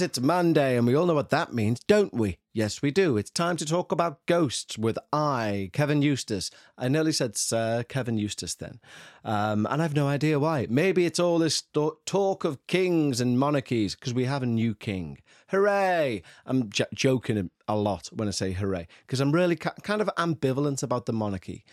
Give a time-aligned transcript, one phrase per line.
[0.00, 2.38] It's Monday, and we all know what that means, don't we?
[2.52, 3.16] Yes, we do.
[3.16, 6.50] It's time to talk about ghosts with I, Kevin Eustace.
[6.76, 8.80] I nearly said Sir Kevin Eustace then,
[9.24, 10.66] um, and I've no idea why.
[10.68, 14.74] Maybe it's all this th- talk of kings and monarchies because we have a new
[14.74, 15.18] king.
[15.48, 16.22] Hooray!
[16.44, 20.10] I'm j- joking a lot when I say hooray because I'm really ca- kind of
[20.16, 21.64] ambivalent about the monarchy.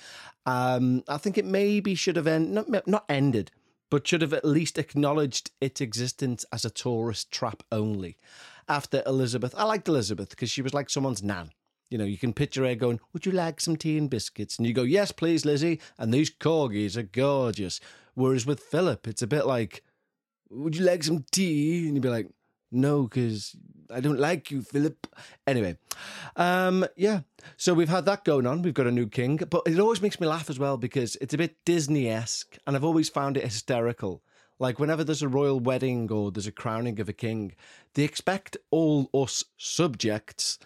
[0.46, 3.52] Um, I think it maybe should have end- not, not ended
[3.94, 8.18] but should have at least acknowledged its existence as a tourist trap only.
[8.68, 11.52] After Elizabeth, I liked Elizabeth because she was like someone's nan.
[11.92, 14.58] You know, you can picture her going, Would you like some tea and biscuits?
[14.58, 15.80] And you go, Yes, please, Lizzie.
[16.00, 17.80] And these corgis are gorgeous.
[18.16, 19.84] Whereas with Philip, it's a bit like,
[20.50, 21.86] Would you like some tea?
[21.86, 22.30] And you'd be like,
[22.74, 23.56] No, because
[23.90, 25.08] I don't like you, Philip.
[25.46, 25.78] Anyway,
[26.36, 27.22] um, yeah.
[27.58, 28.62] So we've had that going on.
[28.62, 31.34] We've got a new king, but it always makes me laugh as well because it's
[31.34, 34.24] a bit Disney esque, and I've always found it hysterical.
[34.60, 37.54] Like whenever there's a royal wedding or there's a crowning of a king,
[37.94, 40.58] they expect all us subjects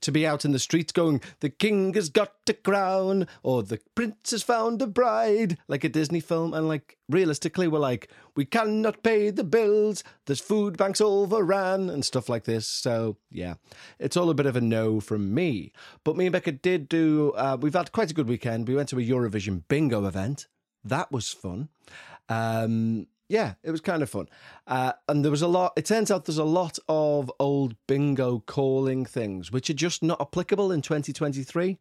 [0.00, 3.80] to be out in the streets going, The king has got a crown, or The
[3.94, 6.54] prince has found a bride, like a Disney film.
[6.54, 12.04] And like, realistically, we're like, We cannot pay the bills, there's food banks overran, and
[12.04, 12.66] stuff like this.
[12.66, 13.54] So, yeah,
[13.98, 15.72] it's all a bit of a no from me.
[16.04, 18.68] But me and Becca did do, uh, we've had quite a good weekend.
[18.68, 20.46] We went to a Eurovision bingo event.
[20.84, 21.68] That was fun.
[22.28, 24.28] Um, yeah, it was kind of fun.
[24.66, 28.40] Uh, and there was a lot, it turns out there's a lot of old bingo
[28.46, 31.78] calling things which are just not applicable in 2023,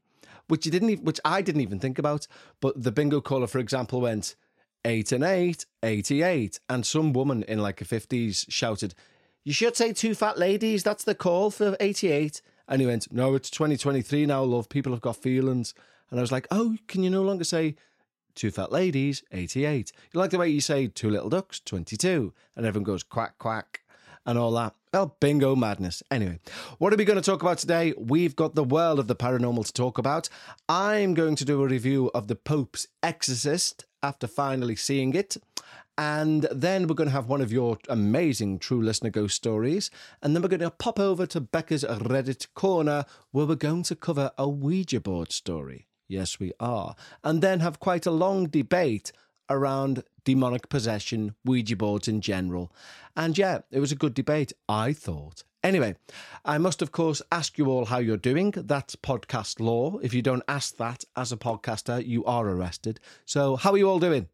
[0.48, 2.28] which you didn't even, which I didn't even think about.
[2.62, 4.36] But the bingo caller, for example, went
[4.86, 6.60] eight and eight, 88.
[6.70, 8.96] And some woman in like a 50s shouted,
[9.44, 10.84] You should say two fat ladies.
[10.84, 12.42] That's the call for 88.
[12.68, 14.70] And he went, No, it's 2023 now, love.
[14.70, 15.74] People have got feelings.
[16.10, 17.76] And I was like, Oh, can you no longer say
[18.36, 19.92] Two Fat Ladies, 88.
[20.14, 22.34] You like the way you say Two Little Ducks, 22.
[22.56, 23.82] And everyone goes quack, quack,
[24.26, 24.76] and all that.
[24.94, 26.04] Well, bingo madness.
[26.12, 26.40] Anyway,
[26.78, 27.94] what are we going to talk about today?
[27.98, 30.30] We've got the world of the paranormal to talk about.
[30.68, 35.38] I'm going to do a review of The Pope's Exorcist after finally seeing it.
[35.98, 39.90] And then we're going to have one of your amazing true listener ghost stories.
[40.22, 43.96] And then we're going to pop over to Becca's Reddit corner where we're going to
[43.96, 45.88] cover a Ouija board story.
[46.08, 46.96] Yes, we are.
[47.24, 49.12] And then have quite a long debate
[49.50, 52.72] around demonic possession, Ouija boards in general.
[53.16, 55.44] And yeah, it was a good debate, I thought.
[55.64, 55.96] Anyway,
[56.44, 58.52] I must, of course, ask you all how you're doing.
[58.56, 59.98] That's podcast law.
[59.98, 63.00] If you don't ask that as a podcaster, you are arrested.
[63.26, 64.30] So, how are you all doing?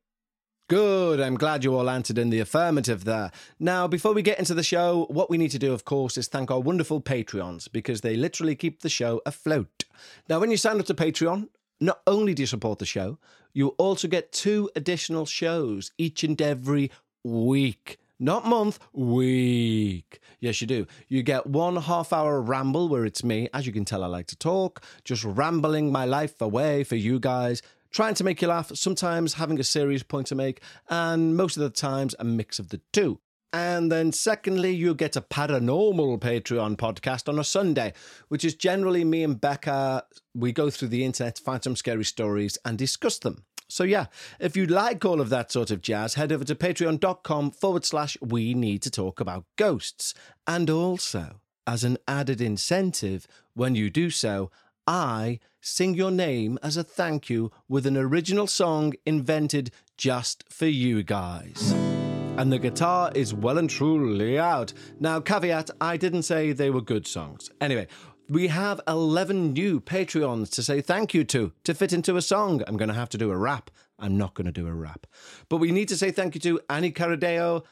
[0.68, 1.20] Good.
[1.20, 3.32] I'm glad you all answered in the affirmative there.
[3.60, 6.28] Now, before we get into the show, what we need to do, of course, is
[6.28, 9.84] thank our wonderful Patreons because they literally keep the show afloat.
[10.30, 11.50] Now, when you sign up to Patreon,
[11.82, 13.18] not only do you support the show,
[13.54, 16.92] you also get two additional shows each and every
[17.24, 17.98] week.
[18.20, 20.20] Not month, week.
[20.40, 20.86] Yes, you do.
[21.08, 24.28] You get one half hour ramble where it's me, as you can tell, I like
[24.28, 28.72] to talk, just rambling my life away for you guys, trying to make you laugh,
[28.76, 32.70] sometimes having a serious point to make, and most of the times a mix of
[32.70, 33.20] the two.
[33.54, 37.94] And then, secondly, you get a paranormal Patreon podcast on a Sunday,
[38.30, 40.06] which is generally me and Becca.
[40.34, 43.44] We go through the internet, find some scary stories, and discuss them.
[43.68, 44.08] So, yeah,
[44.40, 48.18] if you like all of that sort of jazz, head over to patreon.com forward slash
[48.22, 50.14] we need to talk about ghosts.
[50.48, 54.50] And also, as an added incentive, when you do so,
[54.88, 60.66] I sing your name as a thank you with an original song invented just for
[60.66, 61.91] you guys
[62.38, 64.74] and the guitar is well and truly out.
[65.00, 67.52] Now, caveat, I didn't say they were good songs.
[67.60, 67.88] Anyway,
[68.30, 72.64] we have 11 new Patreons to say thank you to, to fit into a song.
[72.66, 73.70] I'm going to have to do a rap.
[74.00, 75.06] I'm not going to do a rap.
[75.50, 77.64] But we need to say thank you to Annie Caradeo,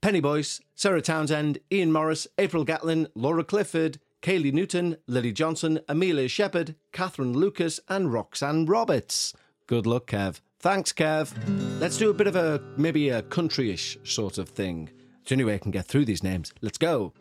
[0.00, 6.28] Penny Boyce, Sarah Townsend, Ian Morris, April Gatlin, Laura Clifford, Kaylee Newton, Lily Johnson, Amelia
[6.28, 9.34] Shepherd, Catherine Lucas, and Roxanne Roberts.
[9.66, 10.40] Good luck, Kev.
[10.62, 11.34] Thanks, Kev.
[11.80, 14.90] Let's do a bit of a maybe a countryish sort of thing.
[15.20, 16.52] It's only way I can get through these names.
[16.60, 17.12] Let's go.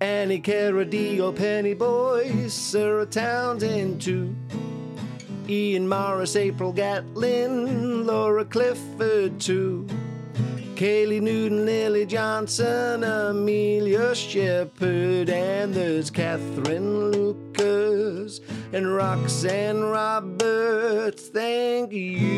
[0.00, 4.36] Annie Caradeo, Penny Boyce, Sarah Townsend too.
[5.48, 9.88] Ian Morris, April Gatlin, Laura Clifford too.
[10.76, 18.40] Kaylee Newton, Lily Johnson, Amelia Shepherd, and there's Catherine Lucas
[18.72, 21.28] and Roxanne Roberts.
[21.28, 22.32] Thank you.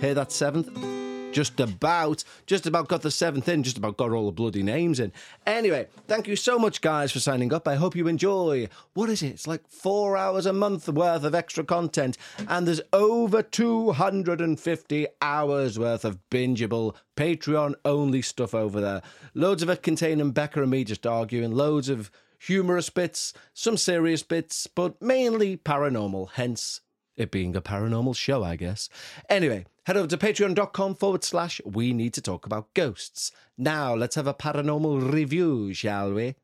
[0.00, 0.95] Hey, that seventh.
[1.36, 4.98] Just about, just about got the seventh in, just about got all the bloody names
[4.98, 5.12] in.
[5.46, 7.68] Anyway, thank you so much, guys, for signing up.
[7.68, 8.70] I hope you enjoy.
[8.94, 9.32] What is it?
[9.32, 12.16] It's like four hours a month worth of extra content,
[12.48, 19.02] and there's over 250 hours worth of bingeable Patreon only stuff over there.
[19.34, 24.22] Loads of it containing Becca and me just arguing, loads of humorous bits, some serious
[24.22, 26.80] bits, but mainly paranormal, hence
[27.16, 28.88] it being a paranormal show, I guess.
[29.28, 33.32] Anyway, head over to patreon.com forward slash we need to talk about ghosts.
[33.56, 36.34] Now, let's have a paranormal review, shall we?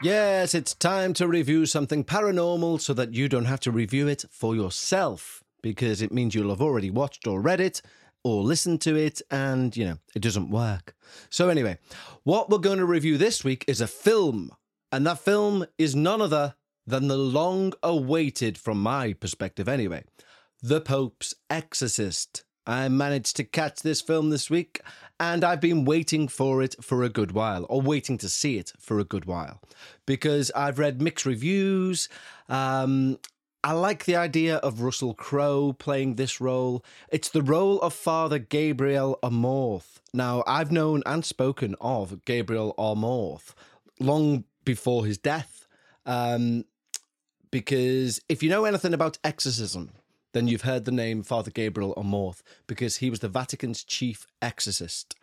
[0.00, 4.24] Yes, it's time to review something paranormal so that you don't have to review it
[4.30, 7.82] for yourself because it means you'll have already watched or read it
[8.22, 10.94] or listened to it and, you know, it doesn't work.
[11.30, 11.78] So, anyway,
[12.22, 14.52] what we're going to review this week is a film,
[14.92, 16.54] and that film is none other
[16.88, 20.04] than the long awaited, from my perspective anyway,
[20.62, 22.44] The Pope's Exorcist.
[22.66, 24.80] I managed to catch this film this week,
[25.20, 28.72] and I've been waiting for it for a good while, or waiting to see it
[28.78, 29.60] for a good while,
[30.06, 32.08] because I've read mixed reviews.
[32.48, 33.18] Um,
[33.62, 36.82] I like the idea of Russell Crowe playing this role.
[37.10, 40.00] It's the role of Father Gabriel Amorth.
[40.14, 43.52] Now, I've known and spoken of Gabriel Amorth
[44.00, 45.66] long before his death.
[46.06, 46.64] Um,
[47.50, 49.90] because if you know anything about exorcism,
[50.32, 55.14] then you've heard the name Father Gabriel Amorth because he was the Vatican's chief exorcist.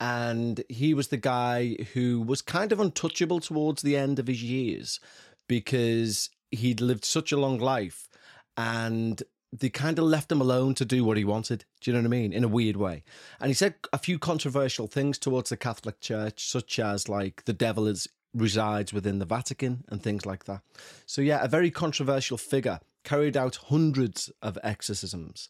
[0.00, 4.42] And he was the guy who was kind of untouchable towards the end of his
[4.42, 5.00] years
[5.48, 8.08] because he'd lived such a long life
[8.56, 9.22] and
[9.52, 11.64] they kind of left him alone to do what he wanted.
[11.80, 12.32] Do you know what I mean?
[12.32, 13.04] In a weird way.
[13.40, 17.52] And he said a few controversial things towards the Catholic Church, such as like the
[17.52, 20.62] devil is resides within the Vatican and things like that.
[21.06, 25.48] So, yeah, a very controversial figure, carried out hundreds of exorcisms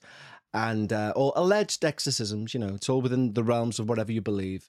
[0.53, 4.21] and, uh, or alleged exorcisms, you know, it's all within the realms of whatever you
[4.21, 4.69] believe.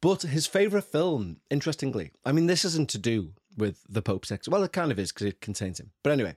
[0.00, 4.52] But his favourite film, interestingly, I mean, this isn't to do with the Pope's Exorcism.
[4.52, 5.90] Well, it kind of is because it contains him.
[6.02, 6.36] But anyway,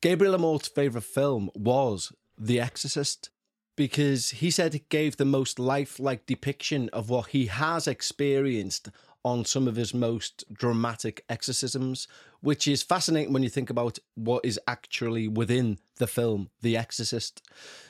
[0.00, 3.30] Gabriel Amorth's favourite film was The Exorcist
[3.76, 8.90] because he said it gave the most lifelike depiction of what he has experienced
[9.24, 12.08] on some of his most dramatic exorcisms,
[12.40, 17.42] which is fascinating when you think about what is actually within the film The Exorcist.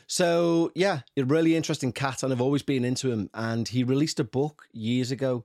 [0.07, 3.31] So, yeah, a really interesting cat, and I've always been into him.
[3.33, 5.45] And he released a book years ago,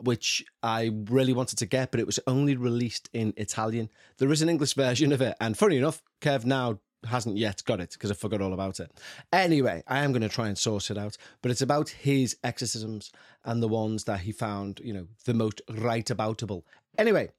[0.00, 3.90] which I really wanted to get, but it was only released in Italian.
[4.18, 7.80] There is an English version of it, and funny enough, Kev now hasn't yet got
[7.80, 8.90] it because I forgot all about it.
[9.32, 13.12] Anyway, I am going to try and source it out, but it's about his exorcisms
[13.44, 16.62] and the ones that he found, you know, the most right aboutable.
[16.98, 17.30] Anyway,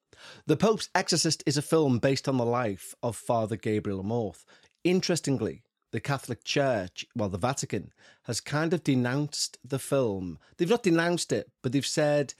[0.45, 4.45] The Pope's Exorcist is a film based on the life of Father Gabriel Amorth.
[4.83, 7.91] Interestingly, the Catholic Church, well, the Vatican,
[8.23, 10.39] has kind of denounced the film.
[10.57, 12.33] They've not denounced it, but they've said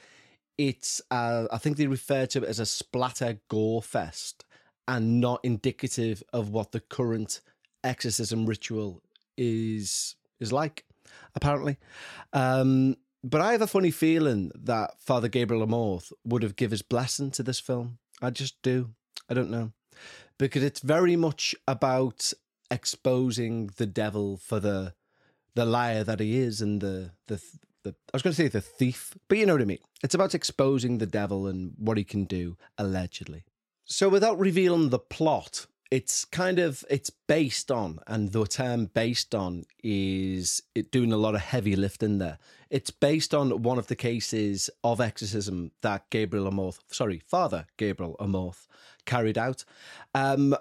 [0.57, 4.45] it's, uh, I think they refer to it as a splatter gore fest
[4.87, 7.41] and not indicative of what the current
[7.83, 9.01] exorcism ritual
[9.37, 10.85] is is like
[11.35, 11.77] apparently
[12.33, 16.81] um, but i have a funny feeling that father gabriel amorth would have given his
[16.81, 18.89] blessing to this film i just do
[19.29, 19.71] i don't know
[20.37, 22.33] because it's very much about
[22.69, 24.93] exposing the devil for the
[25.55, 27.41] the liar that he is and the the
[27.83, 29.79] the I was going to say the thief, but you know what I mean.
[30.03, 33.45] It's about exposing the devil and what he can do allegedly.
[33.89, 39.33] So without revealing the plot, it's kind of it's based on and the term based
[39.33, 42.37] on is it doing a lot of heavy lifting there.
[42.69, 48.17] It's based on one of the cases of exorcism that gabriel amorth sorry father gabriel
[48.19, 48.67] amorth
[49.05, 49.63] carried out.
[50.13, 50.53] Um,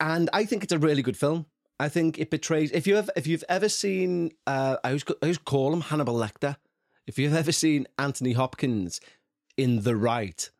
[0.00, 1.46] and i think it's a really good film.
[1.78, 5.14] I think it betrays if you have if you've ever seen uh, i always, I
[5.22, 6.56] always call him hannibal lecter.
[7.06, 9.00] If you've ever seen anthony hopkins
[9.56, 10.50] in the Rite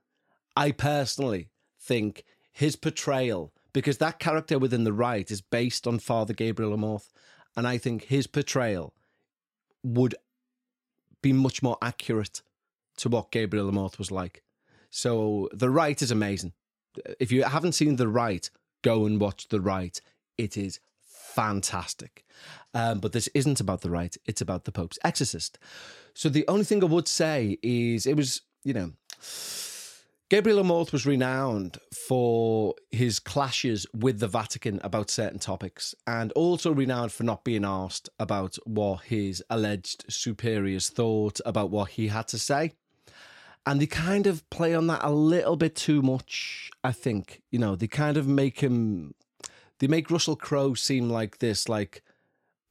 [0.56, 1.48] i personally
[1.84, 7.10] think his portrayal, because that character within the Rite is based on Father Gabriel Amorth,
[7.56, 8.94] and I think his portrayal
[9.82, 10.14] would
[11.20, 12.42] be much more accurate
[12.96, 14.42] to what Gabriel Amorth was like.
[14.90, 16.52] So the Rite is amazing.
[17.18, 18.50] If you haven't seen the Rite,
[18.82, 20.00] go and watch the Rite.
[20.38, 20.80] It is
[21.34, 22.24] fantastic.
[22.72, 25.58] Um, but this isn't about the Rite, it's about the Pope's exorcist.
[26.14, 28.92] So the only thing I would say is it was, you know,
[30.30, 36.72] Gabriel Amorth was renowned for his clashes with the Vatican about certain topics and also
[36.72, 42.26] renowned for not being asked about what his alleged superiors thought about what he had
[42.28, 42.72] to say.
[43.66, 47.42] And they kind of play on that a little bit too much, I think.
[47.50, 49.14] You know, they kind of make him,
[49.78, 52.02] they make Russell Crowe seem like this, like,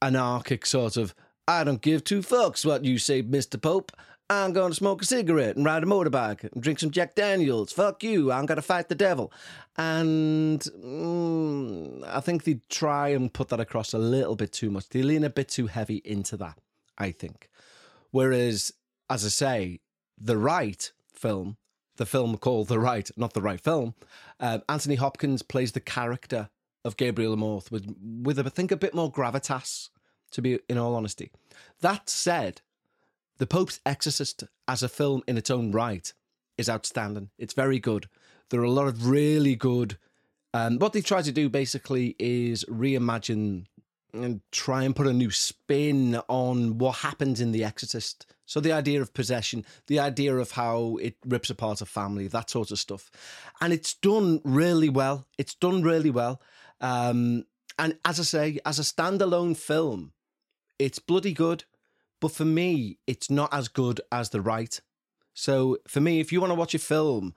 [0.02, 1.14] anarchic sort of,
[1.46, 3.62] I don't give two fucks what you say, Mr.
[3.62, 3.92] Pope.
[4.30, 7.72] I'm going to smoke a cigarette and ride a motorbike and drink some Jack Daniels.
[7.72, 8.32] Fuck you.
[8.32, 9.30] I'm going to fight the devil.
[9.76, 14.88] And mm, I think they try and put that across a little bit too much.
[14.88, 16.58] They lean a bit too heavy into that,
[16.96, 17.50] I think.
[18.12, 18.72] Whereas,
[19.10, 19.80] as I say,
[20.18, 21.58] the Rite film,
[21.96, 23.94] the film called The Rite, not the right film,
[24.40, 26.48] um, Anthony Hopkins plays the character
[26.82, 29.90] of Gabriel Amorth with, with, I think, a bit more gravitas,
[30.30, 31.30] to be in all honesty.
[31.80, 32.62] That said,
[33.44, 36.10] The Pope's Exorcist as a film in its own right
[36.56, 37.28] is outstanding.
[37.36, 38.08] It's very good.
[38.48, 39.98] There are a lot of really good.
[40.54, 43.66] Um, what they've tried to do basically is reimagine
[44.14, 48.24] and try and put a new spin on what happens in The Exorcist.
[48.46, 52.48] So the idea of possession, the idea of how it rips apart a family, that
[52.48, 53.10] sort of stuff,
[53.60, 55.26] and it's done really well.
[55.36, 56.40] It's done really well.
[56.80, 57.44] Um,
[57.78, 60.14] and as I say, as a standalone film,
[60.78, 61.64] it's bloody good.
[62.20, 64.80] But for me, it's not as good as The Rite.
[65.34, 67.34] So for me, if you want to watch a film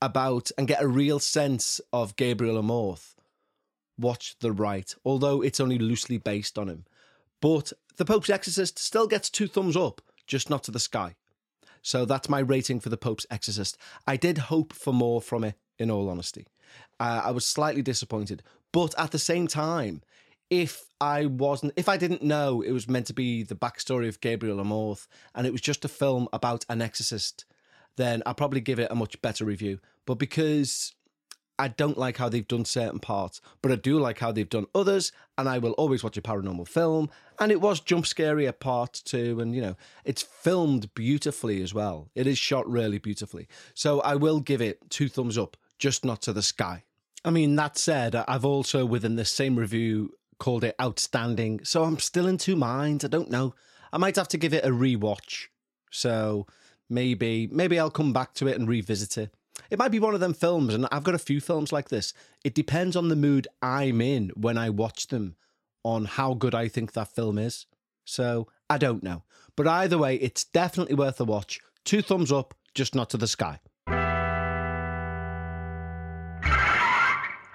[0.00, 3.14] about and get a real sense of Gabriel Amorth,
[3.98, 6.84] watch The Rite, although it's only loosely based on him.
[7.40, 11.16] But The Pope's Exorcist still gets two thumbs up, just not to the sky.
[11.82, 13.76] So that's my rating for The Pope's Exorcist.
[14.06, 16.46] I did hope for more from it, in all honesty.
[16.98, 18.42] Uh, I was slightly disappointed.
[18.72, 20.02] But at the same time,
[20.50, 24.20] if I wasn't, if I didn't know it was meant to be the backstory of
[24.20, 27.44] Gabriel Amorth and it was just a film about an exorcist,
[27.96, 29.78] then I'd probably give it a much better review.
[30.06, 30.92] But because
[31.60, 34.66] I don't like how they've done certain parts, but I do like how they've done
[34.74, 37.10] others, and I will always watch a paranormal film.
[37.38, 41.74] And it was jump scary at part two, and you know, it's filmed beautifully as
[41.74, 42.08] well.
[42.14, 43.46] It is shot really beautifully.
[43.74, 46.84] So I will give it two thumbs up, just not to the sky.
[47.26, 52.00] I mean, that said, I've also within the same review called it outstanding, so I'm
[52.00, 53.04] still in two minds.
[53.04, 53.54] I don't know.
[53.92, 55.46] I might have to give it a rewatch.
[55.92, 56.46] So
[56.88, 59.32] maybe maybe I'll come back to it and revisit it.
[59.70, 62.12] It might be one of them films, and I've got a few films like this.
[62.42, 65.36] It depends on the mood I'm in when I watch them,
[65.84, 67.66] on how good I think that film is.
[68.04, 69.22] So I don't know.
[69.56, 71.60] But either way, it's definitely worth a watch.
[71.84, 73.60] Two thumbs up, just not to the sky.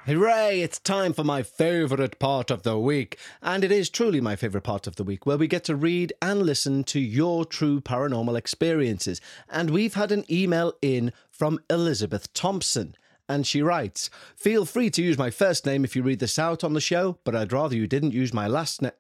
[0.06, 0.62] Hooray!
[0.62, 3.18] It's time for my favourite part of the week.
[3.42, 6.14] And it is truly my favourite part of the week, where we get to read
[6.22, 9.20] and listen to your true paranormal experiences.
[9.50, 12.96] And we've had an email in from Elizabeth Thompson.
[13.28, 16.64] And she writes, Feel free to use my first name if you read this out
[16.64, 18.92] on the show, but I'd rather you didn't use my last name.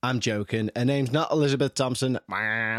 [0.00, 0.70] I'm joking.
[0.76, 2.20] Her name's not Elizabeth Thompson.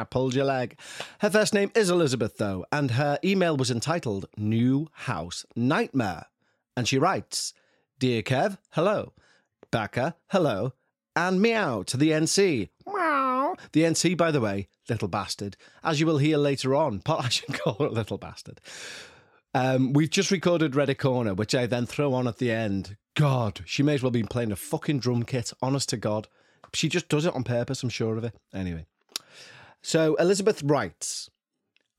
[0.09, 0.79] Pulled your leg.
[1.19, 6.27] Her first name is Elizabeth, though, and her email was entitled New House Nightmare.
[6.79, 7.53] And she writes
[7.99, 9.11] Dear Kev, hello.
[9.69, 10.71] Becca, hello.
[11.13, 12.69] And meow to the NC.
[12.87, 13.55] Meow.
[13.73, 15.57] The NC, by the way, little bastard.
[15.83, 18.61] As you will hear later on, I should call her little bastard.
[19.53, 22.95] Um, we've just recorded Reddit Corner, which I then throw on at the end.
[23.13, 26.29] God, she may as well be playing a fucking drum kit, honest to God.
[26.73, 28.35] She just does it on purpose, I'm sure of it.
[28.53, 28.85] Anyway.
[29.81, 31.29] So Elizabeth writes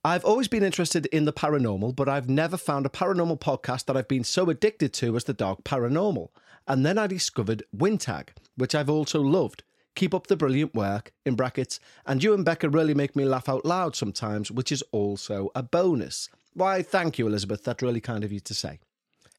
[0.02, 3.98] I've always been interested in the paranormal, but I've never found a paranormal podcast that
[3.98, 6.30] I've been so addicted to as The Dark Paranormal.
[6.66, 9.62] And then I discovered Wintag, which I've also loved.
[9.94, 13.46] Keep up the brilliant work, in brackets, and you and Becca really make me laugh
[13.46, 16.30] out loud sometimes, which is also a bonus.
[16.54, 17.62] Why, thank you, Elizabeth.
[17.62, 18.78] That's really kind of you to say.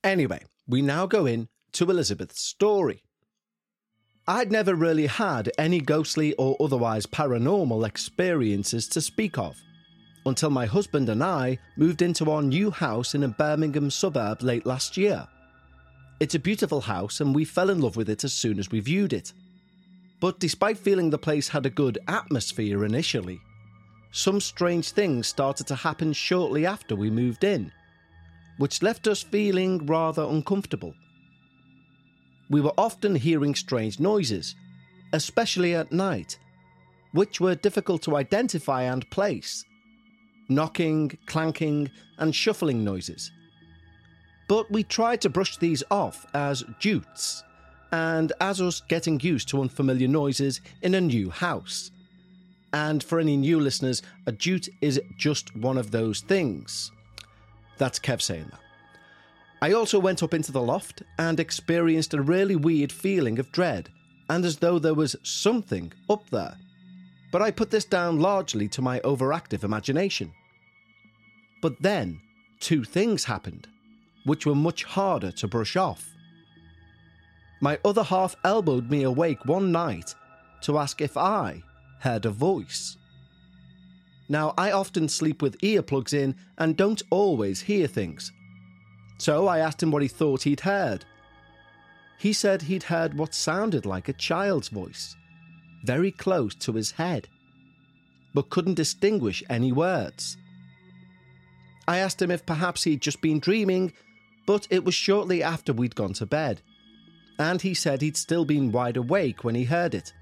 [0.04, 3.02] Anyway, we now go in to Elizabeth's story.
[4.28, 9.58] I'd never really had any ghostly or otherwise paranormal experiences to speak of
[10.26, 14.66] until my husband and I moved into our new house in a Birmingham suburb late
[14.66, 15.28] last year.
[16.20, 18.80] It's a beautiful house and we fell in love with it as soon as we
[18.80, 19.34] viewed it.
[20.20, 23.40] But despite feeling the place had a good atmosphere initially,
[24.12, 27.72] some strange things started to happen shortly after we moved in,
[28.58, 30.94] which left us feeling rather uncomfortable.
[32.50, 34.54] We were often hearing strange noises,
[35.14, 36.38] especially at night,
[37.14, 39.66] which were difficult to identify and place
[40.54, 43.32] knocking, clanking, and shuffling noises.
[44.48, 47.44] But we tried to brush these off as jutes,
[47.92, 51.92] and as us getting used to unfamiliar noises in a new house.
[52.74, 56.92] And for any new listeners, a jute is just one of those things.
[57.78, 58.60] That's Kev saying that.
[59.62, 63.90] I also went up into the loft and experienced a really weird feeling of dread,
[64.30, 66.58] and as though there was something up there.
[67.32, 70.34] But I put this down largely to my overactive imagination.
[71.62, 72.20] But then,
[72.60, 73.68] two things happened,
[74.26, 76.08] which were much harder to brush off.
[77.62, 80.16] My other half elbowed me awake one night
[80.62, 81.62] to ask if I
[82.00, 82.98] heard a voice.
[84.28, 88.32] Now, I often sleep with earplugs in and don't always hear things.
[89.20, 91.06] So I asked him what he thought he'd heard.
[92.18, 95.16] He said he'd heard what sounded like a child's voice,
[95.84, 97.28] very close to his head,
[98.34, 100.38] but couldn't distinguish any words.
[101.88, 103.94] I asked him if perhaps he'd just been dreaming,
[104.46, 106.62] but it was shortly after we'd gone to bed,
[107.38, 110.14] and he said he'd still been wide awake when he heard it.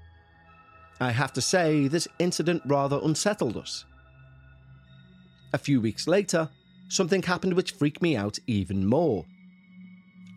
[1.00, 3.84] I have to say, this incident rather unsettled us.
[5.52, 6.48] A few weeks later,
[6.88, 9.24] something happened which freaked me out even more.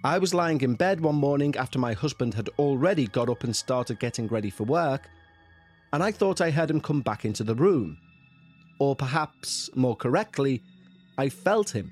[0.05, 3.55] I was lying in bed one morning after my husband had already got up and
[3.55, 5.09] started getting ready for work,
[5.93, 7.97] and I thought I heard him come back into the room.
[8.79, 10.61] Or perhaps, more correctly,
[11.17, 11.91] I felt him,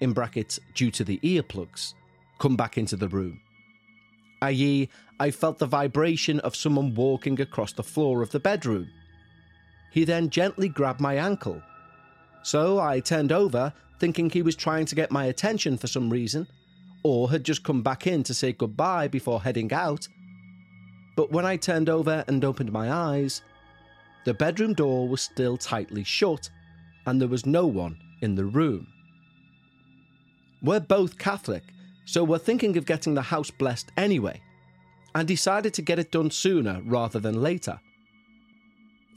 [0.00, 1.94] in brackets due to the earplugs,
[2.38, 3.40] come back into the room.
[4.42, 4.88] I.e.,
[5.18, 8.88] I felt the vibration of someone walking across the floor of the bedroom.
[9.90, 11.62] He then gently grabbed my ankle
[12.46, 16.46] so I turned over, thinking he was trying to get my attention for some reason,
[17.02, 20.06] or had just come back in to say goodbye before heading out.
[21.16, 23.42] But when I turned over and opened my eyes,
[24.24, 26.48] the bedroom door was still tightly shut,
[27.04, 28.86] and there was no one in the room.
[30.62, 31.62] We're both Catholic,
[32.04, 34.40] so we're thinking of getting the house blessed anyway,
[35.14, 37.80] and decided to get it done sooner rather than later.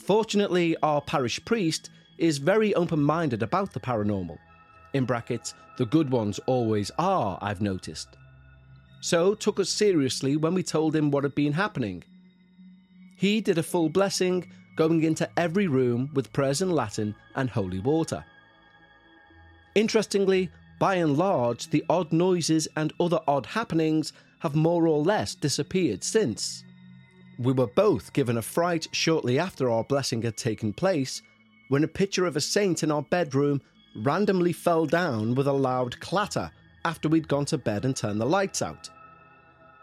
[0.05, 4.37] Fortunately, our parish priest is very open minded about the paranormal.
[4.93, 8.09] In brackets, the good ones always are, I've noticed.
[9.01, 12.03] So took us seriously when we told him what had been happening.
[13.15, 17.79] He did a full blessing, going into every room with prayers in Latin and holy
[17.79, 18.25] water.
[19.75, 25.35] Interestingly, by and large, the odd noises and other odd happenings have more or less
[25.35, 26.63] disappeared since.
[27.37, 31.21] We were both given a fright shortly after our blessing had taken place
[31.67, 33.61] when a picture of a saint in our bedroom
[33.95, 36.51] randomly fell down with a loud clatter
[36.85, 38.89] after we'd gone to bed and turned the lights out.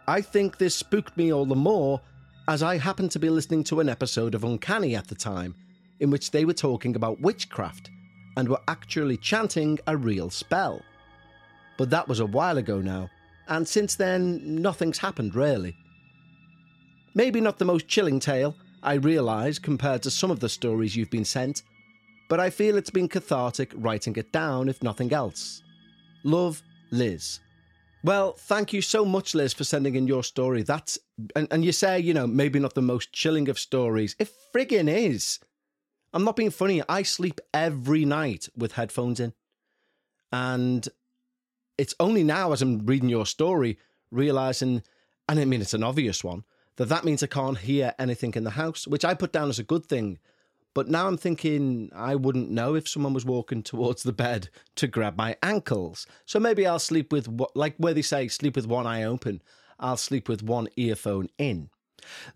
[0.09, 2.01] I think this spooked me all the more
[2.49, 5.55] as I happened to be listening to an episode of Uncanny at the time
[6.01, 7.91] in which they were talking about witchcraft
[8.37, 10.83] and were actually chanting a real spell.
[11.79, 13.11] But that was a while ago now,
[13.49, 15.77] and since then, nothing's happened really.
[17.15, 21.11] Maybe not the most chilling tale, I realise, compared to some of the stories you've
[21.11, 21.63] been sent,
[22.29, 25.63] but I feel it's been cathartic writing it down, if nothing else.
[26.25, 27.41] Love, Liz.
[28.05, 30.63] Well, thank you so much, Liz, for sending in your story.
[30.63, 30.99] That's
[31.35, 34.15] and, and you say, you know, maybe not the most chilling of stories.
[34.19, 35.41] It friggin' is.
[36.13, 36.83] I'm not being funny.
[36.89, 39.33] I sleep every night with headphones in.
[40.33, 40.89] And
[41.79, 43.79] it's only now as I'm reading your story,
[44.11, 44.83] realizing,
[45.29, 46.45] and I mean, it's an obvious one,
[46.77, 49.59] that that means I can't hear anything in the house, which I put down as
[49.59, 50.19] a good thing
[50.77, 54.87] but now I'm thinking I wouldn't know if someone was walking towards the bed to
[54.87, 56.07] grab my ankles.
[56.27, 59.41] So maybe I'll sleep with, like where they say, sleep with one eye open.
[59.81, 61.71] I'll sleep with one earphone in.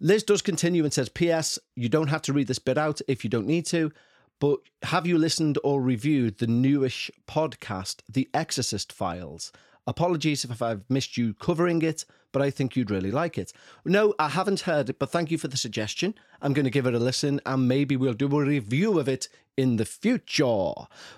[0.00, 1.58] Liz does continue and says, P.S.
[1.74, 3.92] You don't have to read this bit out if you don't need to,
[4.38, 9.52] but have you listened or reviewed the newish podcast, The Exorcist Files?
[9.86, 13.52] Apologies if I've missed you covering it, but I think you'd really like it.
[13.84, 16.14] No, I haven't heard it, but thank you for the suggestion.
[16.40, 19.28] I'm going to give it a listen and maybe we'll do a review of it
[19.56, 20.72] in the future.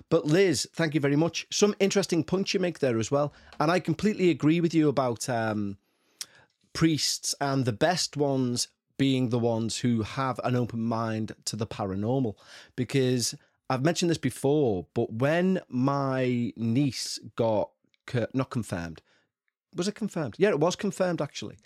[0.09, 1.47] But Liz, thank you very much.
[1.51, 3.33] Some interesting points you make there as well.
[3.61, 5.77] And I completely agree with you about um,
[6.73, 11.67] priests and the best ones being the ones who have an open mind to the
[11.67, 12.35] paranormal
[12.77, 13.35] because
[13.69, 17.71] I've mentioned this before, but when my niece got
[18.35, 19.01] not confirmed.
[19.75, 20.35] Was it confirmed?
[20.37, 21.57] Yeah, it was confirmed actually.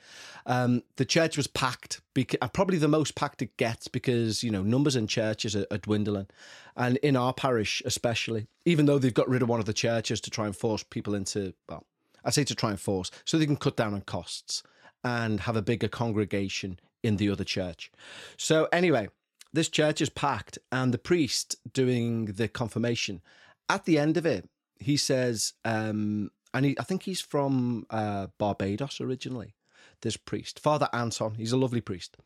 [0.45, 4.51] Um, the church was packed, because, uh, probably the most packed it gets because you
[4.51, 6.29] know numbers in churches are, are dwindling,
[6.77, 8.47] and in our parish especially.
[8.65, 11.15] Even though they've got rid of one of the churches to try and force people
[11.15, 11.85] into, well,
[12.25, 14.63] I say to try and force, so they can cut down on costs
[15.07, 16.71] and have a bigger congregation
[17.03, 17.83] in the other church.
[18.37, 19.09] So anyway,
[19.53, 23.23] this church is packed, and the priest doing the confirmation
[23.69, 28.27] at the end of it, he says, um, and he, I think he's from uh,
[28.39, 29.55] Barbados originally.
[30.03, 32.17] This priest, Father Anton, he's a lovely priest.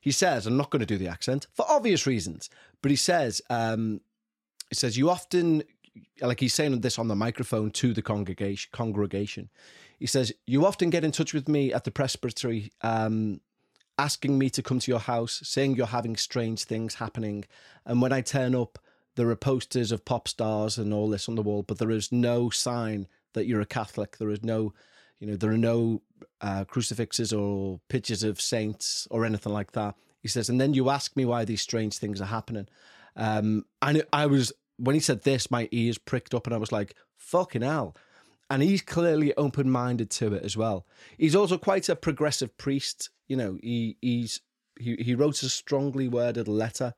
[0.00, 2.48] He says, I'm not going to do the accent for obvious reasons,
[2.82, 4.00] but he says, um,
[4.70, 5.64] he says, you often,
[6.20, 8.70] like he's saying this on the microphone to the congregation.
[8.72, 9.48] Congregation,
[9.98, 13.40] he says, you often get in touch with me at the presbytery, um,
[13.98, 17.44] asking me to come to your house, saying you're having strange things happening,
[17.84, 18.78] and when I turn up,
[19.16, 22.12] there are posters of pop stars and all this on the wall, but there is
[22.12, 24.18] no sign that you're a Catholic.
[24.18, 24.74] There is no,
[25.18, 26.02] you know, there are no
[26.42, 29.94] uh, crucifixes or pictures of saints or anything like that.
[30.20, 32.68] He says, and then you ask me why these strange things are happening.
[33.16, 36.72] Um, and I was, when he said this, my ears pricked up and I was
[36.72, 37.96] like, fucking hell.
[38.48, 40.86] And he's clearly open minded to it as well.
[41.18, 43.10] He's also quite a progressive priest.
[43.26, 44.40] You know, he, he's,
[44.78, 46.94] he, he wrote a strongly worded letter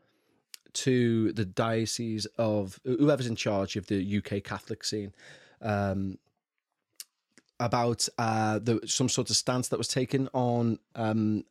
[0.74, 5.12] to the diocese of whoever's in charge of the UK Catholic scene
[5.62, 6.18] um,
[7.58, 11.44] about uh, the, some sort of stance that was taken on um,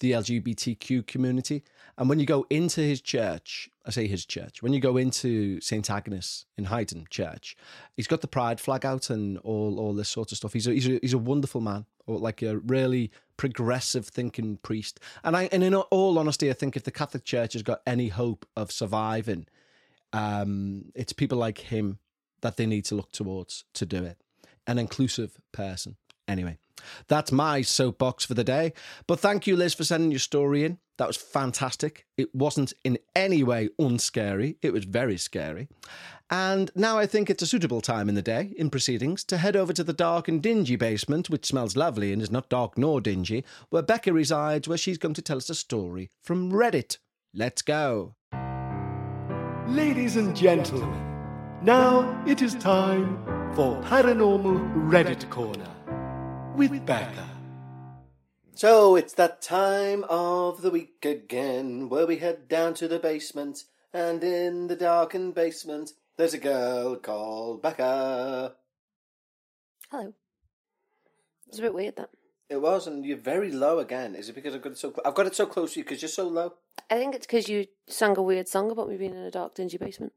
[0.00, 1.62] the LGBTQ community.
[1.98, 5.60] And when you go into his church, I say his church, when you go into
[5.60, 5.90] St.
[5.90, 7.56] Agnes in Hayden Church,
[7.94, 10.54] he's got the pride flag out and all, all this sort of stuff.
[10.54, 15.00] He's a, he's a, he's a wonderful man, or like a really progressive thinking priest.
[15.22, 18.08] And I, and in all honesty, I think if the Catholic Church has got any
[18.08, 19.46] hope of surviving,
[20.12, 21.98] um, it's people like him
[22.40, 24.18] that they need to look towards to do it.
[24.66, 25.96] An inclusive person.
[26.28, 26.58] Anyway,
[27.08, 28.72] that's my soapbox for the day.
[29.06, 30.78] But thank you, Liz, for sending your story in.
[31.02, 32.06] That was fantastic.
[32.16, 35.66] It wasn't in any way unscary, it was very scary.
[36.30, 39.56] And now I think it's a suitable time in the day, in proceedings, to head
[39.56, 43.00] over to the dark and dingy basement, which smells lovely and is not dark nor
[43.00, 46.98] dingy, where Becca resides, where she's going to tell us a story from Reddit.
[47.34, 48.14] Let's go.
[49.66, 53.24] Ladies and gentlemen, now it is time
[53.56, 55.68] for Paranormal Reddit Corner
[56.54, 57.31] with Becca.
[58.54, 63.64] So it's that time of the week again where we head down to the basement,
[63.94, 68.54] and in the darkened basement there's a girl called Becca.
[69.90, 70.12] Hello.
[71.48, 72.10] It's a bit weird that.
[72.50, 74.14] It was, and you're very low again.
[74.14, 74.90] Is it because I've got it so?
[74.90, 76.52] Cl- I've got it so close to you because you're so low.
[76.90, 79.54] I think it's because you sang a weird song about me being in a dark,
[79.54, 80.12] dingy basement.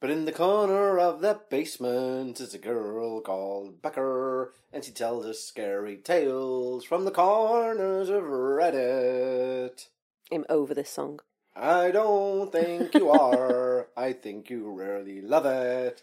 [0.00, 5.26] But in the corner of the basement is a girl called Becca, and she tells
[5.26, 9.88] us scary tales from the corners of Reddit.
[10.30, 11.18] I'm over this song.
[11.56, 13.88] I don't think you are.
[13.96, 16.00] I think you really love it.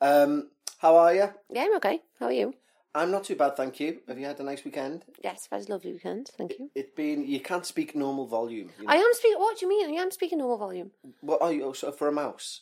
[0.00, 1.28] Um, how are you?
[1.50, 2.00] Yeah, I'm okay.
[2.20, 2.54] How are you?
[2.94, 4.02] I'm not too bad, thank you.
[4.06, 5.04] Have you had a nice weekend?
[5.24, 6.30] Yes, I've had a lovely weekend.
[6.38, 6.70] Thank you.
[6.76, 7.26] It's been.
[7.26, 8.70] You can't speak normal volume.
[8.78, 8.92] You know?
[8.92, 9.40] I am speaking.
[9.40, 9.98] What do you mean?
[9.98, 10.92] I am speaking normal volume.
[11.22, 11.74] What are you?
[11.74, 12.60] So for a mouse?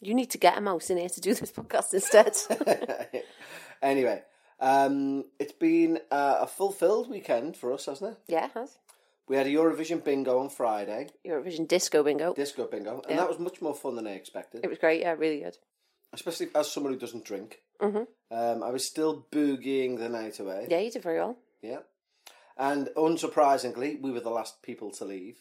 [0.00, 2.36] You need to get a mouse in here to do this podcast instead.
[3.82, 4.22] anyway,
[4.60, 8.18] um, it's been uh, a fulfilled weekend for us, hasn't it?
[8.28, 8.76] yeah, it has.
[9.28, 12.32] We had a Eurovision bingo on Friday, Eurovision Disco Bingo.
[12.34, 13.16] disco bingo, and Yeah.
[13.16, 14.60] that was much more fun than I expected.
[14.62, 15.00] It was great.
[15.00, 15.56] Yeah, really good.
[16.12, 17.60] Especially as someone who doesn't drink.
[17.80, 20.68] hmm Um, I was still boogieing the night away.
[20.70, 21.36] Yeah, you did very well.
[21.60, 21.80] Yeah.
[22.56, 25.38] And unsurprisingly, we were the last people to leave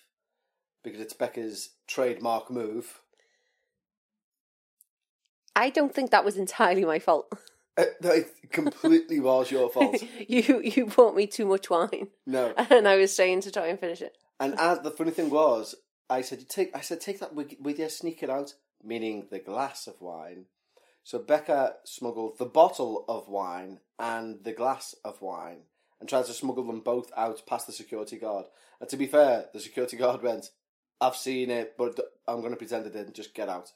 [0.84, 3.02] because it's Becca's trademark move.
[5.56, 7.32] I don't think that was entirely my fault.
[7.78, 10.02] Uh, no, it completely was your fault.
[10.30, 12.54] you you bought me too much wine, No.
[12.70, 14.18] and I was staying to try and finish it.
[14.40, 15.76] And as the funny thing was,
[16.10, 19.28] I said, "You take." I said, "Take that with, with you, sneak it out," meaning
[19.30, 20.46] the glass of wine.
[21.04, 25.64] So Becca smuggled the bottle of wine and the glass of wine,
[26.00, 28.46] and tried to smuggle them both out past the security guard.
[28.80, 30.52] And to be fair, the security guard went,
[31.02, 33.16] "I've seen it, but I'm going to pretend it didn't.
[33.16, 33.74] Just get out."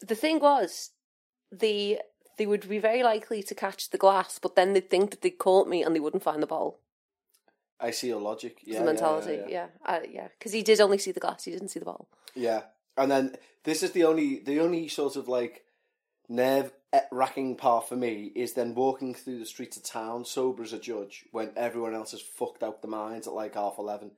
[0.00, 0.90] The thing was,
[1.50, 2.00] the
[2.38, 5.30] they would be very likely to catch the glass, but then they'd think that they
[5.30, 6.80] caught me and they wouldn't find the bottle.
[7.80, 8.58] I see your logic.
[8.64, 9.66] Yeah, the mentality, yeah, yeah.
[9.86, 12.08] yeah, uh, yeah, because he did only see the glass, he didn't see the bottle.
[12.34, 12.62] Yeah,
[12.96, 15.64] and then this is the only the only sort of like
[16.28, 16.72] nerve
[17.10, 20.78] wracking part for me is then walking through the streets of town sober as a
[20.78, 24.12] judge when everyone else has fucked out the minds at like half eleven.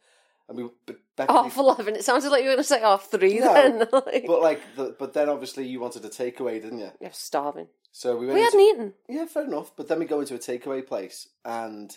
[0.48, 1.96] I mean, but Half eleven.
[1.96, 3.38] It sounded like you were going to say half three.
[3.40, 6.90] No, then, like, but like, the, but then obviously you wanted a takeaway, didn't you?
[7.00, 7.66] you're starving.
[7.90, 8.34] So we went.
[8.38, 8.94] We into- hadn't eaten.
[9.08, 9.72] Yeah, fair enough.
[9.76, 11.96] But then we go into a takeaway place, and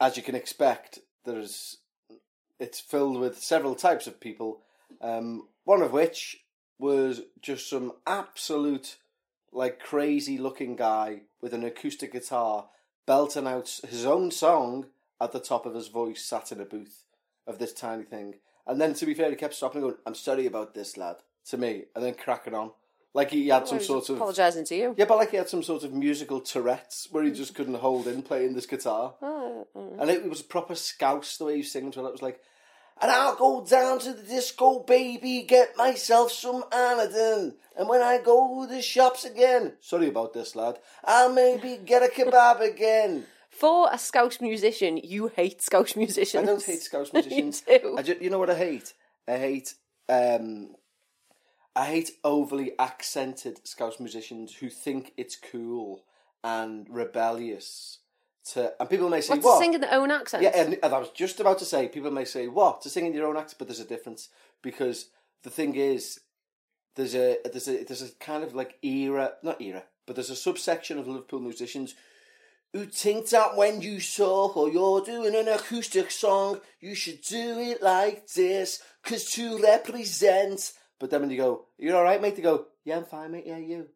[0.00, 1.78] as you can expect, there's
[2.60, 4.60] it's filled with several types of people.
[5.00, 6.44] Um, one of which
[6.78, 8.96] was just some absolute
[9.52, 12.68] like crazy looking guy with an acoustic guitar
[13.06, 14.86] belting out his own song
[15.20, 17.05] at the top of his voice, sat in a booth
[17.46, 18.36] of this tiny thing.
[18.66, 21.16] And then, to be fair, he kept stopping and going, "I'm sorry about this, lad,"
[21.50, 22.72] to me, and then cracking on
[23.16, 24.94] like he had some I sort of apologising to you.
[24.98, 28.06] yeah, but like he had some sort of musical Tourette's where he just couldn't hold
[28.06, 29.14] in playing this guitar.
[29.22, 29.66] Oh.
[29.98, 32.08] And it was a proper scouse the way he was singing to it.
[32.08, 32.42] It was like,
[33.00, 37.54] and I'll go down to the disco, baby, get myself some Anadin.
[37.78, 42.02] And when I go to the shops again, sorry about this, lad, I'll maybe get
[42.02, 43.24] a kebab again.
[43.58, 46.42] For a Scouse musician, you hate Scouse musicians.
[46.42, 47.62] I don't hate Scouse musicians.
[47.68, 47.96] you do.
[47.98, 48.92] I ju- you know what I hate?
[49.26, 49.74] I hate
[50.08, 50.76] um,
[51.74, 56.04] I hate overly accented Scouse musicians who think it's cool
[56.42, 57.98] and rebellious
[58.52, 59.58] to, and people may say, What's what?
[59.58, 60.42] sing in their own accent?
[60.42, 62.80] Yeah, and, and I was just about to say, people may say, what?
[62.82, 64.28] To sing in your own accent, but there's a difference
[64.62, 65.10] because
[65.42, 66.20] the thing is,
[66.94, 70.36] there's a there's a there's a kind of like era, not era, but there's a
[70.36, 71.94] subsection of Liverpool musicians
[72.76, 77.58] who think that when you talk or you're doing an acoustic song, you should do
[77.58, 80.72] it like this, cause to represent.
[81.00, 82.36] But then when you go, you're all right, mate.
[82.36, 83.44] They go, yeah, I'm fine, mate.
[83.46, 83.86] Yeah, you.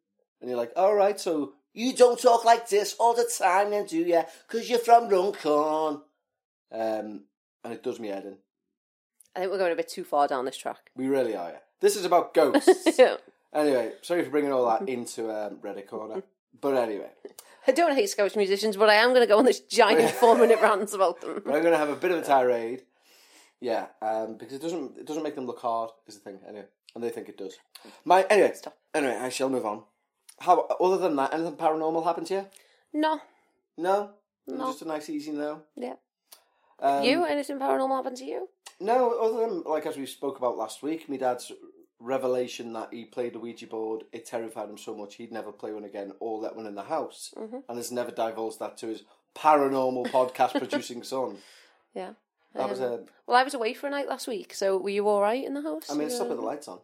[0.41, 3.85] And you're like, all right, so you don't talk like this all the time, then
[3.85, 4.23] do you?
[4.49, 6.01] Cause you're from Runcorn.
[6.73, 7.25] Um,
[7.63, 8.37] and it does me head in.
[9.37, 10.91] I think we're going a bit too far down this track.
[10.97, 11.51] We really are.
[11.51, 11.59] Yeah.
[11.81, 12.99] This is about ghosts.
[13.53, 16.23] anyway, sorry for bringing all that into um, Reddit corner.
[16.59, 17.11] But anyway,
[17.67, 20.37] I don't hate Scottish musicians, but I am going to go on this giant four
[20.37, 21.37] minute rant about them.
[21.47, 22.83] I'm going to have a bit of a tirade.
[23.61, 26.65] Yeah, um, because it doesn't it doesn't make them look hard is the thing anyway,
[26.95, 27.59] and they think it does.
[28.05, 28.77] My anyway, Stop.
[28.95, 29.83] anyway, I shall move on.
[30.41, 32.47] How other than that, anything paranormal happened to you?
[32.95, 33.21] No,
[33.77, 34.11] No,
[34.47, 34.67] No.
[34.69, 35.63] just a nice easy no.
[35.77, 35.95] yeah.
[36.79, 37.25] Um, you?
[37.27, 38.49] Anything paranormal happened to you?
[38.81, 41.53] No, other than like as we spoke about last week, my dad's
[42.01, 45.73] revelation that he played the Ouija board, it terrified him so much he'd never play
[45.73, 49.03] one again or let one in the house, and has never divulged that to his
[49.35, 51.37] paranormal podcast producing son.
[51.95, 52.13] Yeah.
[52.55, 52.99] That was Um, a.
[53.27, 55.55] Well, I was away for a night last week, so were you all right in
[55.55, 55.89] the house?
[55.89, 56.81] I mean, I slept with the lights on,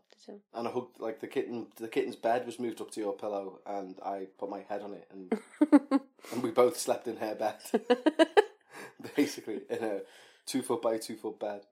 [0.55, 1.67] and I hooked like the kitten.
[1.77, 4.93] The kitten's bed was moved up to your pillow, and I put my head on
[4.93, 5.41] it, and
[6.33, 7.57] and we both slept in her bed,
[9.17, 10.01] basically in a
[10.47, 11.63] two foot by two foot bed.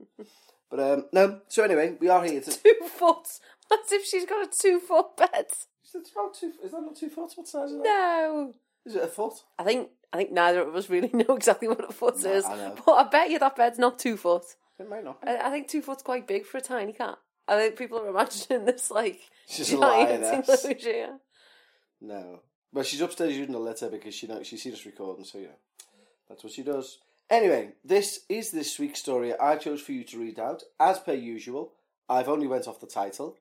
[0.74, 1.40] But um, no.
[1.46, 2.50] So anyway, we are here to.
[2.62, 3.28] Two foot.
[3.72, 5.46] As if she's got a two foot bed.
[5.94, 6.52] It's about two.
[6.64, 7.30] Is that not two foot?
[7.36, 7.84] What size is that?
[7.84, 8.52] No.
[8.84, 9.34] Is it a foot?
[9.56, 12.44] I think I think neither of us really know exactly what a foot No, is.
[12.44, 12.74] I know.
[12.84, 14.42] But I bet you that bed's not two foot.
[14.80, 15.22] It might not.
[15.22, 15.28] Be.
[15.28, 17.18] I, I think two foot's quite big for a tiny cat.
[17.46, 21.18] I think people are imagining this like She's a giant enclosure.
[22.00, 22.40] No.
[22.72, 25.54] but she's upstairs using the litter because she knows she sees us recording, so yeah,
[26.28, 26.98] that's what she does.
[27.30, 30.62] Anyway, this is this week's story I chose for you to read out.
[30.78, 31.72] As per usual,
[32.08, 33.38] I've only went off the title,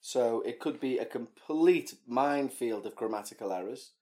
[0.00, 3.92] so it could be a complete minefield of grammatical errors,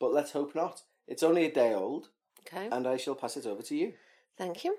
[0.00, 0.82] but let's hope not.
[1.06, 2.08] It's only a day old,
[2.46, 2.68] Okay.
[2.72, 3.92] and I shall pass it over to you.
[4.38, 4.76] Thank you.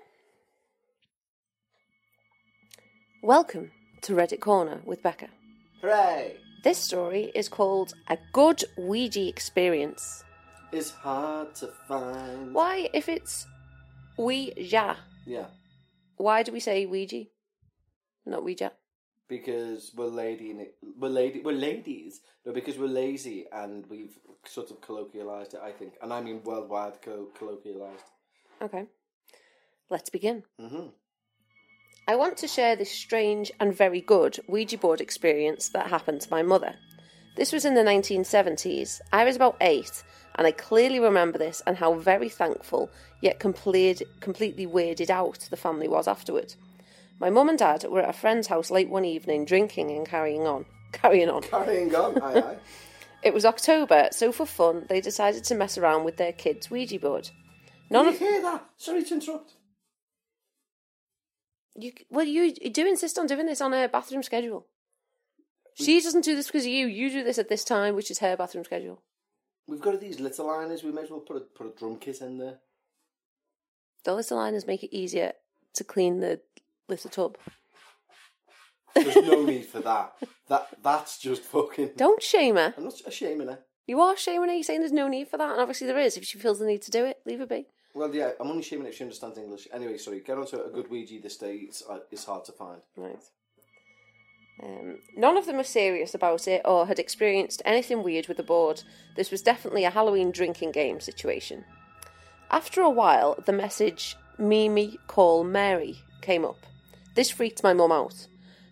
[3.22, 3.70] Welcome
[4.02, 5.28] to Reddit Corner with Becca.
[5.82, 6.36] Hooray!
[6.64, 10.24] This story is called A Good Ouija Experience.
[10.72, 12.52] It's hard to find.
[12.54, 13.46] Why, if it's
[14.24, 15.46] Ouija, Yeah,
[16.16, 17.24] why do we say Ouija?
[18.26, 18.72] Not Ouija.
[19.28, 20.54] because we're lady
[20.98, 22.20] we're lady we're ladies.
[22.44, 25.60] No, because we're lazy and we've sort of colloquialized it.
[25.62, 28.08] I think, and I mean worldwide co- colloquialized.
[28.62, 28.86] Okay.
[29.88, 30.44] Let's begin.
[30.58, 30.88] hmm
[32.08, 36.30] I want to share this strange and very good Ouija board experience that happened to
[36.30, 36.74] my mother.
[37.36, 39.00] This was in the 1970s.
[39.12, 40.02] I was about eight,
[40.36, 42.90] and I clearly remember this and how very thankful,
[43.20, 46.54] yet complete, completely weirded out the family was afterward.
[47.18, 50.46] My mum and dad were at a friend's house late one evening, drinking and carrying
[50.46, 50.64] on.
[50.92, 51.42] Carrying on.
[51.42, 52.56] Carrying on, aye aye.
[53.22, 56.98] It was October, so for fun, they decided to mess around with their kids' Ouija
[56.98, 57.30] board.
[57.90, 58.66] None Did of you hear that?
[58.78, 59.52] Sorry to interrupt.
[61.76, 64.66] You well, you, you do insist on doing this on her bathroom schedule.
[65.74, 66.86] She doesn't do this because of you.
[66.86, 69.02] You do this at this time, which is her bathroom schedule.
[69.70, 70.82] We've got these litter liners.
[70.82, 72.58] We may as well put a put a drum kit in there.
[74.02, 75.34] The litter liners make it easier
[75.74, 76.40] to clean the
[76.88, 77.38] litter tub.
[78.96, 80.14] There's no need for that.
[80.48, 81.92] That that's just fucking.
[81.96, 82.74] Don't shame her.
[82.76, 83.60] I'm not shaming her.
[83.86, 84.54] You are shaming her.
[84.56, 86.16] You're saying there's no need for that, and obviously there is.
[86.16, 87.66] If she feels the need to do it, leave her be.
[87.94, 89.68] Well, yeah, I'm only shaming if she understands English.
[89.72, 90.18] Anyway, sorry.
[90.20, 91.54] Get on to a good Ouija this day.
[91.68, 92.80] It's, uh, it's hard to find.
[92.96, 93.22] Right.
[94.62, 98.42] Um, none of them were serious about it or had experienced anything weird with the
[98.42, 98.82] board.
[99.16, 101.64] This was definitely a Halloween drinking game situation.
[102.50, 106.66] After a while, the message Mimi call Mary came up.
[107.14, 108.26] This freaked my mum out.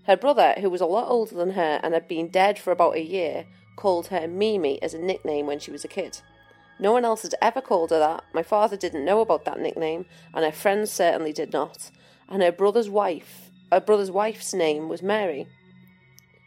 [0.07, 2.97] Her brother, who was a lot older than her and had been dead for about
[2.97, 3.47] a year,
[3.77, 6.21] called her Mimi as a nickname when she was a kid.
[6.81, 8.25] No one else had ever called her that.
[8.33, 11.91] My father didn't know about that nickname, and her friends certainly did not.
[12.29, 15.47] And her brother's wife, her brother's wife's name was Mary.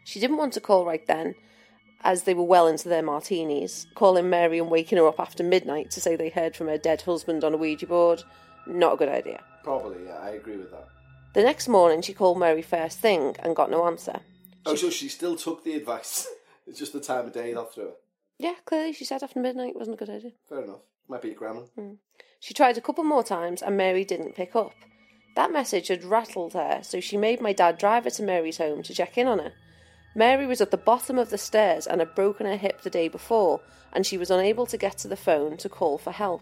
[0.04, 1.36] She didn't want to call right then,
[2.02, 3.88] as they were well into their martinis.
[3.96, 7.02] Calling Mary and waking her up after midnight to say they heard from her dead
[7.02, 8.24] husband on a Ouija board,
[8.68, 9.44] not a good idea.
[9.64, 10.88] Probably, yeah, I agree with that.
[11.34, 14.20] The next morning, she called Mary first thing and got no answer.
[14.66, 16.28] Oh, so she still took the advice.
[16.68, 17.92] it's just the time of day that threw her.
[18.38, 20.32] Yeah, clearly she said after midnight wasn't a good idea.
[20.50, 20.82] Fair enough.
[21.08, 21.62] Might be a grandma.
[21.76, 21.94] Hmm.
[22.40, 24.74] She tried a couple more times and Mary didn't pick up.
[25.36, 28.84] That message had rattled her, so she made my dad drive her to Mary's home
[28.84, 29.54] to check in on her.
[30.14, 33.08] Mary was at the bottom of the stairs and had broken her hip the day
[33.08, 33.62] before,
[33.94, 36.42] and she was unable to get to the phone to call for help.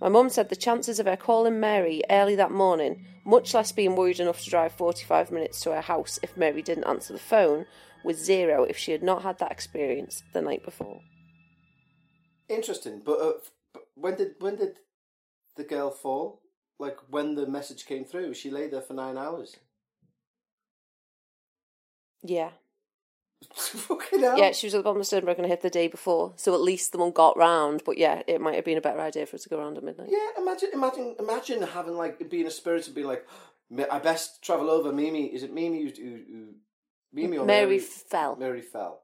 [0.00, 3.96] My mum said the chances of her calling Mary early that morning, much less being
[3.96, 7.66] worried enough to drive 45 minutes to her house if Mary didn't answer the phone,
[8.04, 11.00] was zero if she had not had that experience the night before.
[12.48, 13.32] Interesting, but, uh,
[13.72, 14.78] but when did when did
[15.56, 16.42] the girl fall?
[16.78, 19.56] Like when the message came through, she lay there for nine hours.
[22.22, 22.50] Yeah.
[23.54, 24.38] Fucking hell.
[24.38, 26.54] Yeah, she was at the bottom of Sternberg and I hit the day before, so
[26.54, 27.82] at least the one got round.
[27.84, 29.84] But yeah, it might have been a better idea for her to go round at
[29.84, 30.08] midnight.
[30.10, 33.26] Yeah, imagine, imagine, imagine having like being a spirit and being like,
[33.90, 34.92] I best travel over.
[34.92, 36.46] Mimi, is it Mimi who, who, who
[37.12, 37.78] Mimi or Mary Mary?
[37.80, 38.36] fell.
[38.36, 39.02] Mary fell.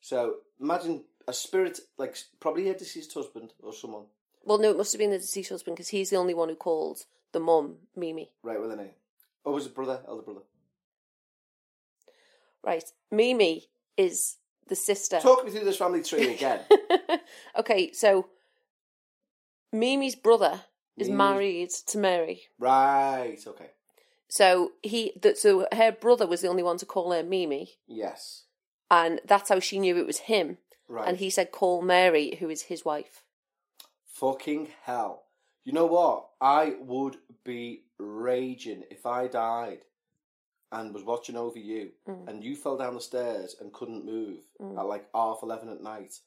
[0.00, 4.04] So imagine a spirit, like probably her deceased husband or someone,
[4.44, 6.54] Well, no, it must have been the deceased husband because he's the only one who
[6.54, 8.30] called the mum Mimi.
[8.42, 8.92] right with a name.
[9.44, 10.40] Or was it brother, elder brother?
[12.64, 13.66] Right, Mimi
[13.98, 14.36] is
[14.68, 15.18] the sister.
[15.20, 16.60] Talk me through this family tree again.
[17.58, 18.28] okay, so
[19.72, 20.62] Mimi's brother
[20.96, 22.42] is Mimi's- married to Mary.
[22.58, 23.38] right.
[23.46, 23.70] Okay.
[24.30, 28.44] So he, that so her brother was the only one to call her Mimi, Yes.
[28.90, 30.58] and that's how she knew it was him.
[30.86, 31.08] Right.
[31.08, 33.22] And he said, "Call Mary, who is his wife."
[34.04, 35.24] Fucking hell.
[35.64, 36.28] You know what?
[36.42, 39.78] I would be raging if I died
[40.72, 42.28] and was watching over you Mm.
[42.28, 46.20] and you fell down the stairs and couldn't move at like half 11 at night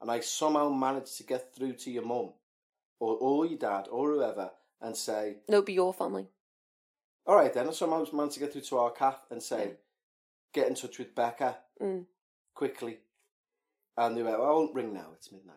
[0.00, 2.32] and I somehow managed to get through to your mum
[3.00, 6.28] or, or your dad or whoever and say, No, be your family.
[7.26, 9.72] all right then, I somehow managed to get through to our cat and say,
[10.52, 12.06] get in touch with Becca Mm.
[12.54, 12.98] quickly.
[13.96, 15.56] And they went, well, I won't ring now, it's midnight.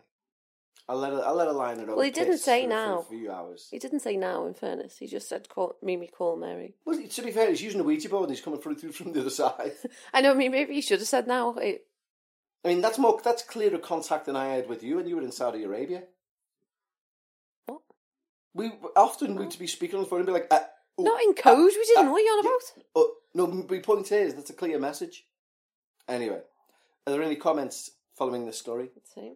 [0.92, 2.64] I'll let her, I'll let her lie in her own Well, he didn't piss say
[2.64, 2.98] for, now.
[2.98, 3.70] For a few hours.
[3.72, 4.46] He didn't say now.
[4.46, 7.80] In fairness, he just said, "Call Mimi, call Mary." Well, to be fair, he's using
[7.80, 9.72] a Ouija board and he's coming through, through from the other side.
[10.14, 10.32] I know.
[10.32, 11.54] I mean, maybe he should have said now.
[11.54, 11.86] It,
[12.66, 15.22] I mean, that's more that's clearer contact than I had with you when you were
[15.22, 16.04] in Saudi Arabia.
[17.68, 17.80] What?
[18.54, 20.60] We often would be speaking on the phone and be like, uh,
[20.98, 21.72] oh, not in code.
[21.74, 22.84] we didn't uh, know what you're on about.
[22.98, 25.24] oh, no, my point is that's a clear message.
[26.10, 26.42] Anyway,
[27.08, 28.90] are there any comments following this story?
[28.94, 29.36] Let's see.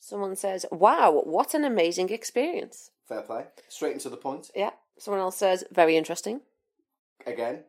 [0.00, 3.46] Someone says, "Wow, what an amazing experience." Fair play.
[3.68, 4.50] Straight into the point.
[4.56, 4.70] Yeah.
[4.98, 6.40] Someone else says, "Very interesting."
[7.26, 7.64] Again,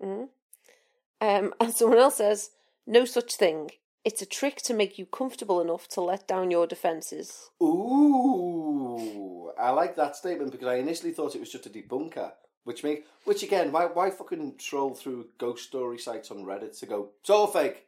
[1.20, 2.52] Um, and someone else says,
[2.88, 3.72] "No such thing.
[4.06, 9.72] It's a trick to make you comfortable enough to let down your defences." Ooh, I
[9.72, 12.32] like that statement because I initially thought it was just a debunker,
[12.64, 16.86] which make which again, why why fucking troll through ghost story sites on Reddit to
[16.86, 17.88] go it's all fake?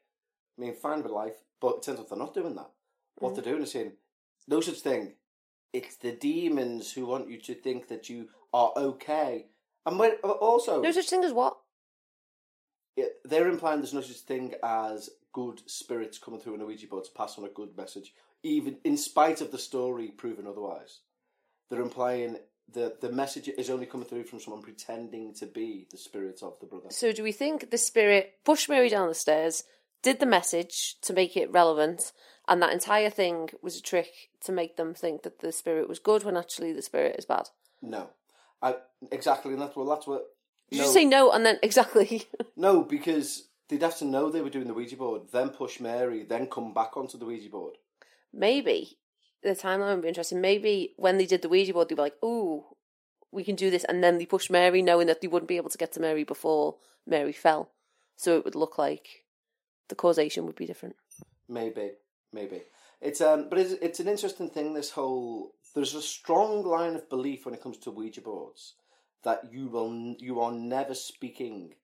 [0.58, 2.70] I mean, fine with life, but it turns out they're not doing that.
[3.20, 3.94] What they're doing is saying
[4.48, 5.14] no such thing.
[5.72, 9.48] It's the demons who want you to think that you are okay,
[9.86, 11.58] and when, uh, also No such thing as what?
[12.96, 17.06] it, they're implying there's no such thing as good spirits coming through an Ouija board
[17.06, 21.00] to pass on a good message, even in spite of the story proving otherwise.
[21.70, 22.38] They're implying
[22.74, 26.60] that the message is only coming through from someone pretending to be the spirit of
[26.60, 26.88] the brother.
[26.92, 29.64] So, do we think the spirit pushed Mary down the stairs,
[30.02, 32.12] did the message to make it relevant,
[32.48, 36.00] and that entire thing was a trick to make them think that the spirit was
[36.00, 37.50] good when actually the spirit is bad?
[37.82, 38.10] No,
[38.62, 38.76] I
[39.12, 40.24] exactly, and that's what that's what.
[40.72, 42.28] Did no, you say no and then exactly?
[42.56, 42.84] no?
[42.84, 46.48] Because they'd have to know they were doing the Ouija board, then push Mary, then
[46.48, 47.76] come back onto the Ouija board.
[48.34, 48.98] Maybe
[49.44, 50.42] the timeline would be interesting.
[50.42, 52.66] Maybe when they did the Ouija board, they were like, "Ooh,
[53.32, 55.70] we can do this," and then they pushed Mary, knowing that they wouldn't be able
[55.70, 57.72] to get to Mary before Mary fell,
[58.16, 59.26] so it would look like
[59.90, 60.96] the causation would be different.
[61.48, 61.92] Maybe,
[62.34, 62.62] maybe.
[63.02, 64.74] It's um, but it's it's an interesting thing.
[64.74, 68.76] This whole there's a strong line of belief when it comes to Ouija boards
[69.24, 71.76] that you will you are never speaking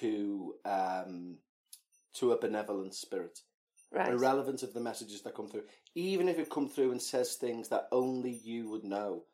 [0.00, 1.38] to um
[2.14, 3.40] to a benevolent spirit,
[3.92, 4.12] Right.
[4.12, 5.64] irrelevant of the messages that come through.
[5.94, 9.24] Even if it come through and says things that only you would know.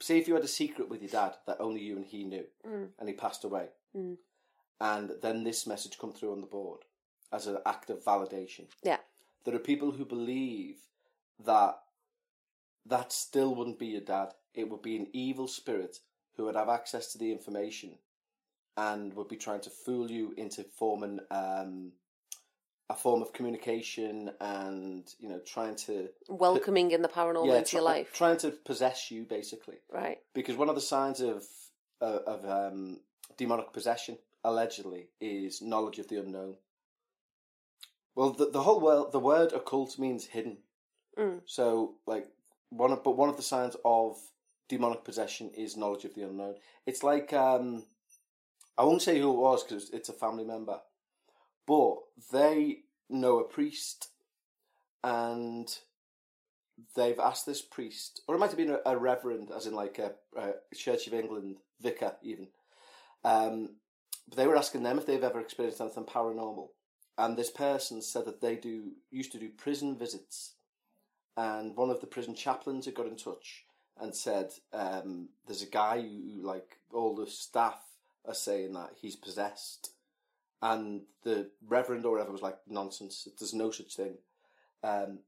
[0.00, 2.44] Say if you had a secret with your dad that only you and he knew,
[2.64, 4.16] and he passed away, Mm.
[4.80, 6.80] and then this message come through on the board
[7.32, 8.98] as an act of validation Yeah.
[9.44, 10.76] There are people who believe
[11.44, 11.78] that
[12.86, 14.32] that still wouldn't be your dad.
[14.54, 15.98] It would be an evil spirit
[16.36, 17.98] who would have access to the information
[18.76, 21.92] and would be trying to fool you into forming um,
[22.90, 27.78] a form of communication and you know trying to Welcoming in the paranormal into try-
[27.78, 28.12] your life.
[28.12, 30.18] trying to possess you basically Right.
[30.34, 31.44] because one of the signs of
[32.00, 33.00] uh, of um,
[33.36, 36.56] demonic possession allegedly is knowledge of the unknown.
[38.14, 40.58] Well, the, the whole world, the word occult means hidden.
[41.18, 41.40] Mm.
[41.46, 42.26] So, like
[42.70, 44.16] one of, but one of the signs of
[44.68, 46.56] demonic possession is knowledge of the unknown.
[46.86, 47.84] It's like um,
[48.76, 50.80] I won't say who it was because it's a family member,
[51.66, 51.96] but
[52.32, 54.08] they know a priest,
[55.04, 55.68] and
[56.96, 59.98] they've asked this priest, or it might have been a, a reverend, as in like
[59.98, 62.48] a, a Church of England vicar, even.
[63.24, 63.76] Um,
[64.28, 66.68] but they were asking them if they've ever experienced anything paranormal,
[67.18, 70.54] and this person said that they do used to do prison visits,
[71.36, 73.64] and one of the prison chaplains had got in touch
[74.00, 77.80] and said, um, "There's a guy who, who, like, all the staff
[78.24, 79.90] are saying that he's possessed."
[80.62, 84.14] And the reverend or whatever was like, nonsense, there's no such thing.
[84.84, 85.18] Um,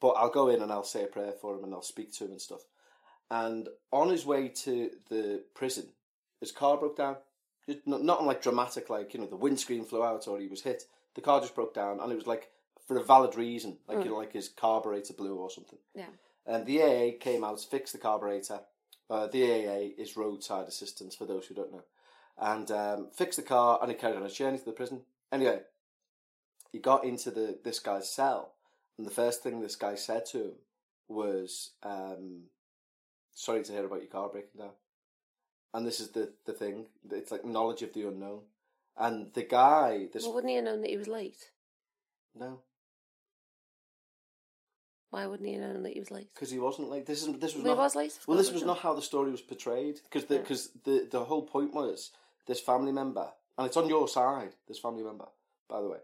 [0.00, 2.24] but I'll go in and I'll say a prayer for him and I'll speak to
[2.24, 2.60] him and stuff.
[3.28, 5.88] And on his way to the prison,
[6.38, 7.16] his car broke down.
[7.70, 10.62] Just Not, not like dramatic, like, you know, the windscreen flew out or he was
[10.62, 10.84] hit.
[11.14, 12.50] The car just broke down and it was like
[12.86, 15.78] for a valid reason, like, you know, like his carburetor blew or something.
[15.94, 16.06] Yeah.
[16.46, 18.60] And the AA came out, fixed the carburetor.
[19.08, 21.84] Uh, the AA is roadside assistance for those who don't know.
[22.38, 25.02] And um, fixed the car and he carried on his journey to the prison.
[25.30, 25.60] Anyway,
[26.72, 28.54] he got into the this guy's cell,
[28.96, 30.52] and the first thing this guy said to him
[31.08, 32.44] was, um,
[33.34, 34.70] "Sorry to hear about your car breaking down."
[35.72, 38.40] And this is the the thing; it's like knowledge of the unknown.
[38.96, 41.50] And the guy, this Well, wouldn't he have known that he was late?
[42.34, 42.60] no,
[45.10, 46.28] Why wouldn't he have known that he was late?
[46.34, 47.22] because he wasn't like this.
[47.26, 48.18] Is this was Well, not he was late.
[48.26, 50.40] Well, this was not how the story was portrayed because the Yeah.
[50.42, 52.10] because the the whole point was
[52.46, 54.54] this family member, and it's on your side.
[54.68, 55.26] This family member,
[55.68, 55.98] by the way,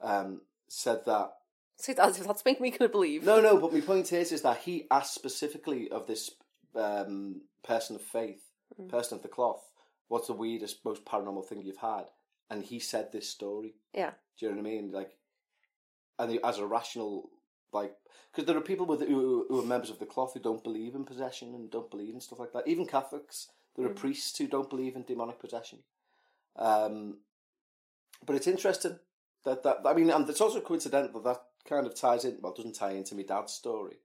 [0.00, 1.38] um, said that
[1.76, 3.24] See, that's, that's making me gonna believe.
[3.24, 3.56] no, no.
[3.58, 6.30] But my point is, is that he asked specifically of this
[6.76, 8.42] um, person of faith,
[8.80, 8.88] Mm.
[8.88, 9.70] person of the cloth,
[10.08, 12.04] what's the weirdest, most paranormal thing you've had,
[12.50, 13.74] and he said this story.
[13.94, 14.12] Yeah.
[14.38, 14.92] Do you know what I mean?
[14.92, 15.16] Like,
[16.18, 17.30] and as a rational,
[17.72, 17.94] like,
[18.30, 20.94] because there are people with who, who are members of the cloth who don't believe
[20.94, 22.66] in possession and don't believe in stuff like that.
[22.68, 23.96] Even Catholics, there are Mm.
[23.96, 25.78] priests who don't believe in demonic possession.
[26.56, 27.18] Um,
[28.24, 28.98] but it's interesting
[29.44, 32.38] that that I mean, and it's also coincidental that that kind of ties in.
[32.40, 33.96] Well, it doesn't tie into my dad's story,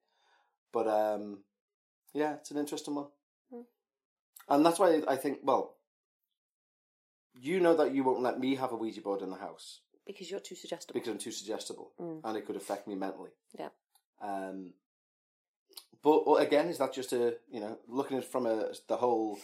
[0.72, 1.44] but um,
[2.14, 3.08] yeah, it's an interesting one.
[4.50, 5.40] And that's why I think.
[5.44, 5.76] Well,
[7.40, 10.32] you know that you won't let me have a Ouija board in the house Because
[10.32, 10.94] you're too suggestible.
[11.00, 12.22] because I'm too suggestible Mm.
[12.24, 13.32] and it could affect me mentally.
[13.58, 13.70] Yeah.
[14.22, 14.74] Um,
[16.02, 18.98] but well, again, is that just a you know looking at it from a the
[18.98, 19.40] whole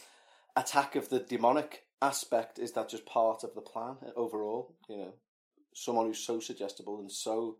[0.55, 2.57] attack of the demonic aspect?
[2.59, 4.75] Is that just part of the plan overall?
[4.89, 5.13] You know,
[5.73, 7.57] someone who's so suggestible and so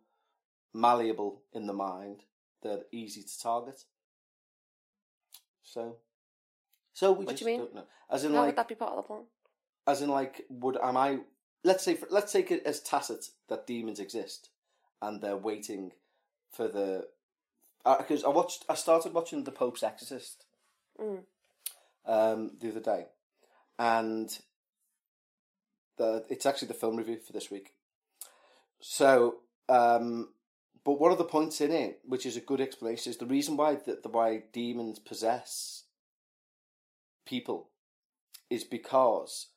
[0.73, 2.23] malleable in the mind,
[2.63, 3.85] they're easy to target.
[5.63, 5.97] So,
[6.93, 7.59] so we What do you mean?
[7.59, 7.83] don't know.
[8.09, 9.23] As in, How like, would that be part of the plan?
[9.85, 11.19] as in like would am i
[11.65, 14.49] let's say for, let's take it as tacit that demons exist
[15.01, 15.91] and they're waiting
[16.51, 17.05] for the
[17.97, 20.45] because I watched I started watching the Pope's Exorcist
[21.01, 21.23] Mm.
[22.05, 23.07] um, the other day
[23.79, 24.29] and
[25.97, 27.71] the it's actually the film review for this week
[28.79, 29.37] so
[29.69, 30.29] um,
[30.85, 33.57] but one of the points in it which is a good explanation is the reason
[33.57, 35.82] why the, the why demons possess
[37.25, 37.69] people
[38.49, 39.47] is because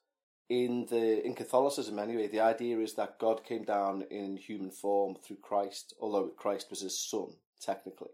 [0.49, 5.17] in the in Catholicism anyway, the idea is that God came down in human form
[5.17, 8.11] through Christ, although Christ was his son technically.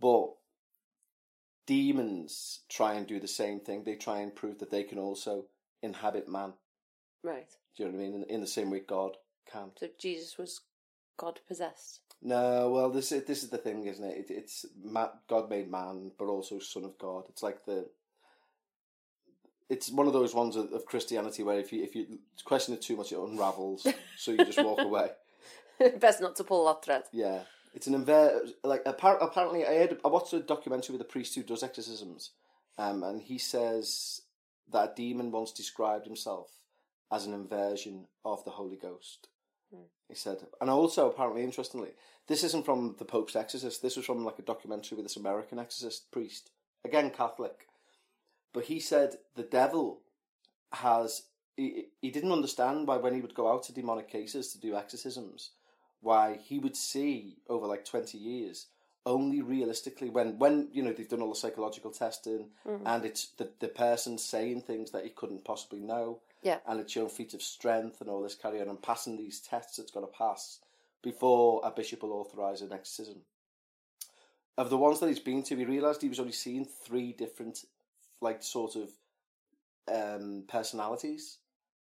[0.00, 0.30] But
[1.66, 3.84] demons try and do the same thing.
[3.84, 5.46] They try and prove that they can also
[5.82, 6.54] inhabit man.
[7.22, 7.48] Right.
[7.76, 8.22] Do you know what I mean?
[8.22, 9.16] In, in the same way God
[9.50, 9.70] can.
[9.76, 10.60] So Jesus was
[11.16, 12.00] God possessed.
[12.22, 14.26] No, well, this is this is the thing, isn't it?
[14.28, 17.24] it it's ma- God made man, but also Son of God.
[17.28, 17.86] It's like the.
[19.70, 22.82] It's one of those ones of, of Christianity where if you if you question it
[22.82, 23.86] too much, it unravels.
[24.16, 25.10] so you just walk away.
[25.98, 27.04] Best not to pull that thread.
[27.12, 31.12] Yeah, it's an inver like appar- apparently I heard I watched a documentary with a
[31.12, 32.32] priest who does exorcisms,
[32.76, 34.22] um, and he says
[34.72, 36.50] that a demon once described himself
[37.10, 39.28] as an inversion of the Holy Ghost.
[40.08, 41.90] He said, and also apparently interestingly,
[42.26, 43.80] this isn't from the Pope's exorcist.
[43.80, 46.50] This was from like a documentary with this American exorcist priest,
[46.84, 47.68] again Catholic,
[48.52, 50.00] but he said the devil
[50.72, 51.22] has
[51.56, 54.76] he, he didn't understand why when he would go out to demonic cases to do
[54.76, 55.50] exorcisms
[56.00, 58.66] why he would see over like 20 years
[59.06, 62.86] only realistically when when you know they've done all the psychological testing mm-hmm.
[62.86, 66.58] and it's the the person saying things that he couldn't possibly know Yeah.
[66.66, 69.78] and it's shown feats of strength and all this carry on and passing these tests
[69.78, 70.60] it's got to pass
[71.02, 73.22] before a bishop will authorize an exorcism
[74.58, 77.64] of the ones that he's been to he realized he was only seeing three different
[78.20, 78.90] like sort of
[79.92, 81.38] um personalities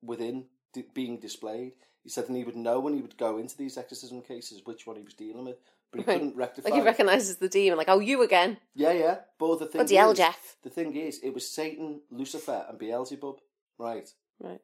[0.03, 1.73] within d- being displayed
[2.03, 4.87] he said and he would know when he would go into these exorcism cases which
[4.87, 5.57] one he was dealing with
[5.91, 6.15] but he Right.
[6.19, 6.85] couldn't rectify Like he it.
[6.85, 8.57] recognises the demon, like, oh, you again.
[8.75, 9.19] Yeah, yeah.
[9.39, 10.57] But the thing Bloody hell, is, Jeff.
[10.63, 13.37] the thing is, it was Satan, Lucifer, and Beelzebub,
[13.79, 14.09] right?
[14.41, 14.61] Right.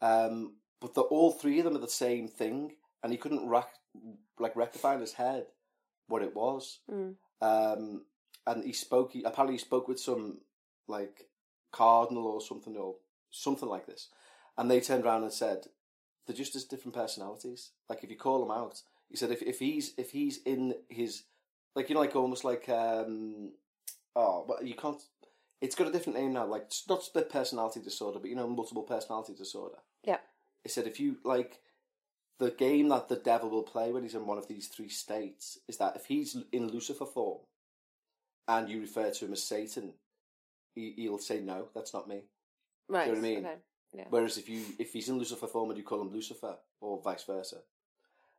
[0.00, 3.76] Um, but the, all three of them are the same thing, and he couldn't rac-
[4.38, 5.44] like rectify in his head
[6.08, 6.78] what it was.
[6.90, 7.16] Mm.
[7.42, 8.06] Um,
[8.46, 9.12] and he spoke.
[9.12, 10.38] He, apparently, he spoke with some
[10.88, 11.28] like
[11.72, 12.96] cardinal or something or
[13.30, 14.08] something like this,
[14.56, 15.66] and they turned around and said
[16.26, 17.70] they're just as different personalities.
[17.88, 21.24] Like if you call them out, he said if if he's if he's in his
[21.74, 23.52] like you know like almost like um
[24.16, 25.02] oh but you can't.
[25.60, 28.48] It's got a different name now, like it's not split personality disorder, but you know
[28.48, 29.76] multiple personality disorder.
[30.02, 30.18] Yeah.
[30.64, 31.60] He said if you like
[32.42, 35.58] the game that the devil will play when he's in one of these three states
[35.68, 37.38] is that if he's in Lucifer form
[38.48, 39.92] and you refer to him as Satan,
[40.74, 42.22] he'll say no, that's not me.
[42.88, 43.04] Right.
[43.04, 43.46] Do you know what I mean?
[43.46, 43.56] Okay.
[43.94, 44.04] Yeah.
[44.08, 47.24] Whereas if you if he's in Lucifer form and you call him Lucifer or vice
[47.24, 47.58] versa,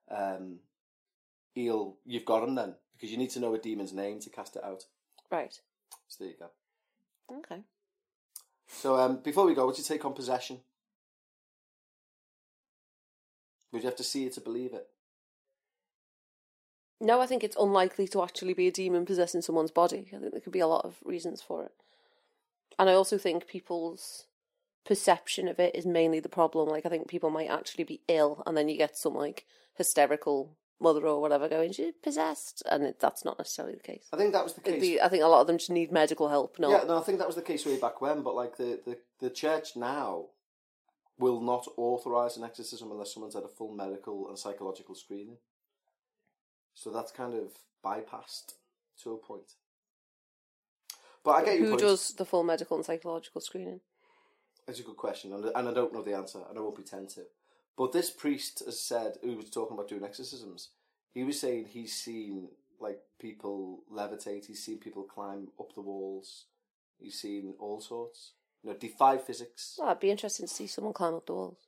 [0.09, 0.59] um,
[1.53, 4.55] he'll you've got him then because you need to know a demon's name to cast
[4.55, 4.85] it out.
[5.31, 5.59] Right.
[6.07, 7.37] So there you go.
[7.37, 7.61] Okay.
[8.67, 10.59] So um, before we go, what's your take on possession?
[13.71, 14.87] Would you have to see it to believe it?
[17.01, 20.07] No, I think it's unlikely to actually be a demon possessing someone's body.
[20.15, 21.71] I think there could be a lot of reasons for it.
[22.79, 24.25] And I also think people's
[24.85, 26.69] perception of it is mainly the problem.
[26.69, 29.45] Like, I think people might actually be ill, and then you get some, like,
[29.75, 32.61] hysterical mother or whatever going, she's possessed.
[32.69, 34.07] And it, that's not necessarily the case.
[34.11, 34.81] I think that was the case.
[34.81, 36.59] be, I think a lot of them just need medical help.
[36.59, 36.71] No.
[36.71, 38.21] Yeah, no, I think that was the case way back when.
[38.21, 40.25] But like the the, the church now
[41.17, 45.37] will not authorize an exorcism unless someone's had a full medical and psychological screening.
[46.73, 47.53] So that's kind of
[47.85, 48.53] bypassed
[49.03, 49.53] to a point.
[51.23, 51.81] But I get your Who point.
[51.81, 53.79] does the full medical and psychological screening?
[54.67, 57.09] It's a good question, and, and I don't know the answer, and I won't pretend
[57.09, 57.21] to.
[57.77, 60.69] But this priest has said, who was talking about doing exorcisms,
[61.13, 62.49] he was saying he's seen
[62.79, 66.45] like people levitate, he's seen people climb up the walls,
[66.99, 68.31] he's seen all sorts.
[68.63, 69.75] You know, defy physics.
[69.77, 71.67] Well, it'd be interesting to see someone climb up the walls.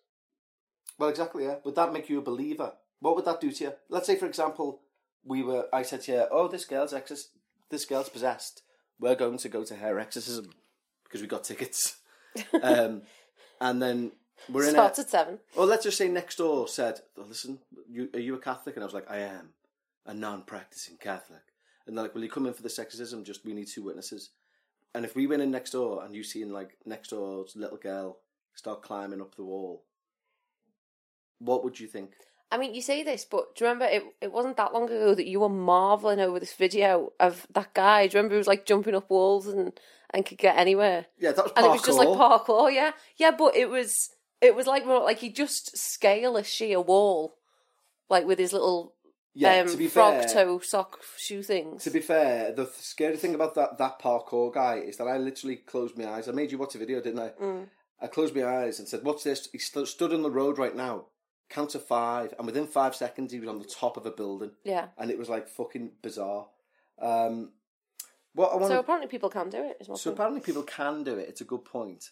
[0.97, 1.43] Well, exactly.
[1.43, 1.55] Yeah.
[1.65, 2.71] Would that make you a believer?
[3.01, 3.73] What would that do to you?
[3.89, 4.79] Let's say, for example,
[5.25, 5.67] we were.
[5.73, 7.27] I said to you, "Oh, this girl's exorc-
[7.69, 8.61] this girl's possessed.
[8.99, 10.49] We're going to go to her exorcism
[11.03, 11.97] because we got tickets."
[12.61, 13.03] um,
[13.61, 14.11] and then
[14.49, 15.39] we're in a, Starts at seven.
[15.55, 18.83] Well, let's just say next door said, oh, "Listen, you, are you a Catholic?" And
[18.83, 19.49] I was like, "I am
[20.05, 21.41] a non-practicing Catholic."
[21.87, 23.23] And they're like, "Will you come in for this exorcism?
[23.23, 24.31] Just we need two witnesses."
[24.93, 28.19] And if we went in next door and you seen like next door's little girl
[28.53, 29.83] start climbing up the wall,
[31.39, 32.11] what would you think?
[32.55, 34.03] I mean, you say this, but do you remember it?
[34.21, 38.07] It wasn't that long ago that you were marveling over this video of that guy.
[38.07, 39.77] Do you remember he was like jumping up walls and
[40.11, 41.07] and could get anywhere?
[41.19, 41.57] Yeah, that was parkour.
[41.57, 42.73] And it was just like parkour.
[42.73, 46.79] Yeah, yeah, but it was it was like more like he just scale a sheer
[46.79, 47.35] wall,
[48.09, 48.95] like with his little
[49.33, 51.83] yeah, um, to be frog fair, toe sock shoe things.
[51.83, 55.17] To be fair, the th- scary thing about that that parkour guy is that I
[55.17, 56.29] literally closed my eyes.
[56.29, 57.29] I made you watch a video, didn't I?
[57.31, 57.67] Mm.
[57.99, 60.73] I closed my eyes and said, "What's this?" He st- stood on the road right
[60.73, 61.07] now,
[61.49, 64.51] count to five, and within five seconds he was on the top of a building,
[64.63, 64.87] yeah.
[64.97, 66.47] and it was like fucking bizarre.
[66.99, 67.51] Um,
[68.33, 69.77] what I want So apparently people can do it.
[69.79, 70.17] Is my so point.
[70.17, 71.29] apparently people can do it.
[71.29, 72.11] It's a good point.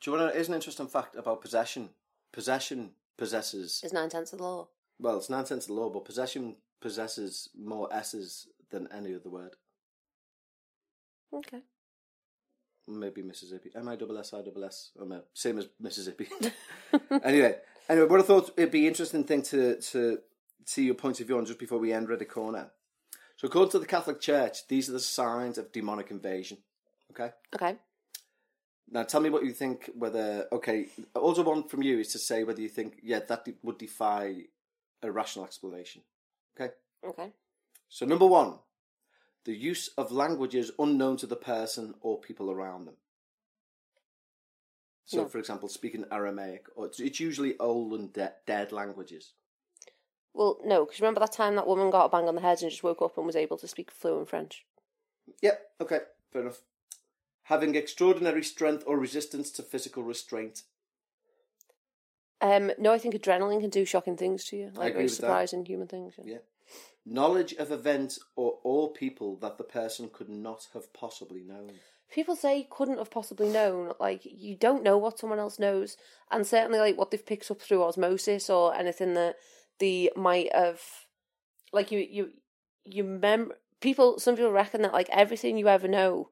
[0.00, 0.34] Do you want to?
[0.34, 1.90] Here's an interesting fact about possession.
[2.32, 3.80] Possession possesses.
[3.82, 4.68] It's nine tenths of the law.
[4.98, 9.28] Well, it's nine tenths of the law, but possession possesses more s's than any other
[9.28, 9.56] word.
[11.32, 11.62] Okay.
[12.98, 13.70] Maybe Mississippi.
[13.74, 14.90] M I double S I double S.
[15.34, 16.28] Same as Mississippi.
[17.24, 17.56] anyway,
[17.88, 20.18] anyway, what I thought it'd be interesting thing to to
[20.64, 22.70] see your point of view on just before we end Reddit Corner.
[23.36, 26.58] So, according to the Catholic Church, these are the signs of demonic invasion.
[27.10, 27.30] Okay.
[27.54, 27.76] Okay.
[28.90, 29.90] Now, tell me what you think.
[29.94, 33.78] Whether okay, also one from you is to say whether you think yeah that would
[33.78, 34.42] defy
[35.02, 36.02] a rational explanation.
[36.54, 36.74] Okay.
[37.06, 37.32] Okay.
[37.88, 38.54] So, number one,
[39.44, 42.96] the use of languages unknown to the person or people around them.
[45.06, 45.28] So, No.
[45.28, 49.32] for example, speaking Aramaic, or it's, it's usually old and de- dead languages.
[50.32, 52.70] Well, no, because remember that time that woman got a bang on the head and
[52.70, 54.64] just woke up and was able to speak fluent French.
[55.42, 55.98] Yep, okay,
[56.32, 56.60] fair enough.
[57.44, 60.62] Having extraordinary strength or resistance to physical restraint.
[62.40, 65.88] Um, no, I think adrenaline can do shocking things to you, like very surprising human
[65.88, 66.14] things.
[66.18, 66.34] yeah.
[66.34, 66.38] Yeah.
[67.06, 71.72] Knowledge of events or or people that the person could not have possibly known.
[72.10, 73.92] People say couldn't have possibly known.
[73.98, 75.96] Like you don't know what someone else knows,
[76.30, 79.36] and certainly like what they've picked up through osmosis or anything that
[79.78, 80.80] they might have.
[81.72, 82.30] Like you, you,
[82.84, 83.52] you mem.
[83.80, 86.28] People, some people reckon that like everything you ever know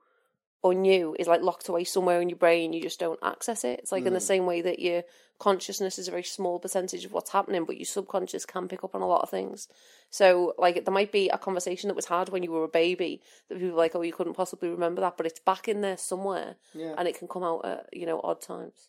[0.63, 2.73] or knew is like locked away somewhere in your brain.
[2.73, 3.79] You just don't access it.
[3.81, 5.05] It's like in the same way that your
[5.39, 8.95] consciousness is a very small percentage of what's happening, but your subconscious can pick up
[8.95, 9.69] on a lot of things.
[10.11, 13.23] So, like, there might be a conversation that was had when you were a baby
[13.49, 15.97] that people are like, oh, you couldn't possibly remember that, but it's back in there
[15.97, 16.95] somewhere, Yeah.
[16.99, 18.89] and it can come out at you know odd times.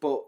[0.00, 0.24] But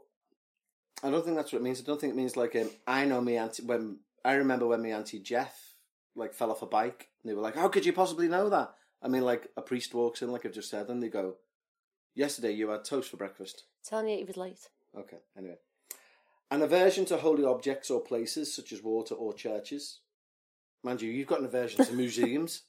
[1.03, 1.81] I don't think that's what it means.
[1.81, 4.83] I don't think it means like um, I know me auntie when I remember when
[4.83, 5.75] my auntie Jeff
[6.15, 7.09] like fell off a bike.
[7.23, 8.73] And they were like, "How could you possibly know that?"
[9.03, 11.37] I mean, like a priest walks in, like I've just said, and they go,
[12.15, 14.69] "Yesterday you had toast for breakfast." Telling you he was late.
[14.97, 15.19] Okay.
[15.37, 15.59] Anyway,
[16.51, 20.01] an aversion to holy objects or places such as water or churches.
[20.83, 22.63] Mind you, you've got an aversion to museums.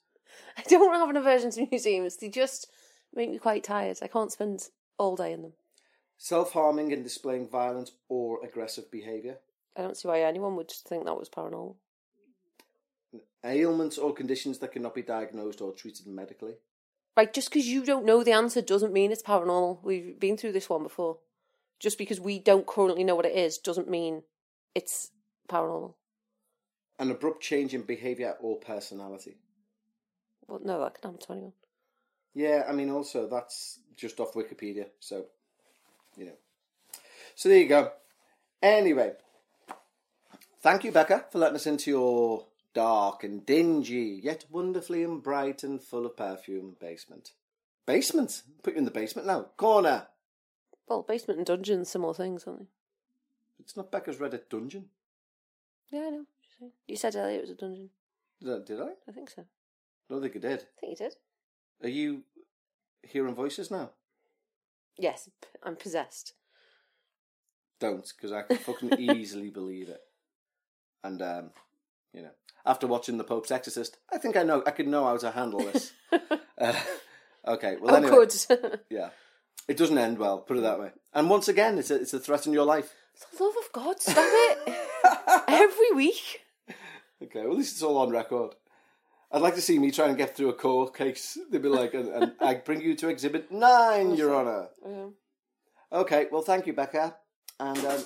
[0.57, 2.17] I don't have an aversion to museums.
[2.17, 2.67] They just
[3.13, 3.99] make me quite tired.
[4.01, 5.53] I can't spend all day in them.
[6.17, 9.37] Self harming and displaying violent or aggressive behaviour.
[9.75, 11.75] I don't see why anyone would think that was paranormal.
[13.43, 16.55] Ailments or conditions that cannot be diagnosed or treated medically.
[17.15, 19.83] Right, just because you don't know the answer doesn't mean it's paranormal.
[19.83, 21.19] We've been through this one before.
[21.79, 24.23] Just because we don't currently know what it is doesn't mean
[24.73, 25.11] it's
[25.47, 25.93] paranormal.
[26.99, 29.37] An abrupt change in behaviour or personality.
[30.47, 31.53] Well, no, that can happen to anyone.
[32.33, 35.25] Yeah, I mean, also, that's just off Wikipedia, so,
[36.17, 36.37] you know.
[37.35, 37.91] So there you go.
[38.61, 39.13] Anyway,
[40.61, 42.45] thank you, Becca, for letting us into your
[42.75, 47.31] dark and dingy, yet wonderfully and bright and full of perfume basement.
[47.87, 48.43] Basement?
[48.61, 49.47] Put you in the basement now.
[49.57, 50.07] Corner.
[50.87, 52.65] Well, basement and dungeons, similar things, aren't they?
[53.59, 54.85] It's not Becca's Reddit dungeon.
[55.89, 56.25] Yeah, I know.
[56.87, 57.89] You said earlier it was a dungeon.
[58.41, 58.59] Did I?
[58.65, 58.89] Did I?
[59.07, 59.41] I think so.
[59.41, 60.59] I don't think I did.
[60.59, 61.15] I think you did.
[61.83, 62.23] Are you
[63.03, 63.91] hearing voices now?
[64.97, 65.29] Yes,
[65.63, 66.33] I'm possessed.
[67.79, 70.01] Don't, because I can fucking easily believe it.
[71.03, 71.49] And um,
[72.13, 72.31] you know,
[72.65, 75.59] after watching the Pope's Exorcist, I think I know I could know how to handle
[75.59, 75.91] this.
[76.11, 76.73] uh,
[77.47, 78.79] okay, well, oh, anyway, good.
[78.89, 79.09] yeah,
[79.67, 80.39] it doesn't end well.
[80.39, 80.91] Put it that way.
[81.13, 82.93] And once again, it's a it's a threat in your life.
[83.15, 84.77] For the love of God, stop it.
[85.47, 86.41] Every week.
[87.23, 88.55] Okay, well, at least it's all on record.
[89.31, 91.37] I'd like to see me trying to get through a court case.
[91.49, 94.67] They'd be like, and, and I bring you to Exhibit Nine, Your Honour.
[94.85, 95.13] Um,
[95.91, 97.15] Okay, well, thank you, Becca.
[97.59, 98.03] And um,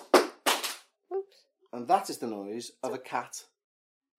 [1.12, 1.46] oops.
[1.74, 3.46] and that is the noise of a cat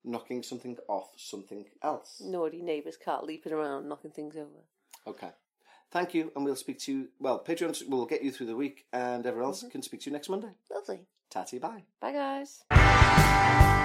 [0.05, 2.23] knocking something off something else.
[2.25, 4.65] Naughty neighbour's cat leaping around, knocking things over.
[5.07, 5.31] Okay.
[5.91, 7.09] Thank you, and we'll speak to you.
[7.19, 9.71] Well, Patreon will get you through the week, and everyone else mm-hmm.
[9.71, 10.51] can speak to you next Monday.
[10.73, 11.01] Lovely.
[11.31, 11.83] Tatty, bye.
[12.01, 13.77] Bye, guys.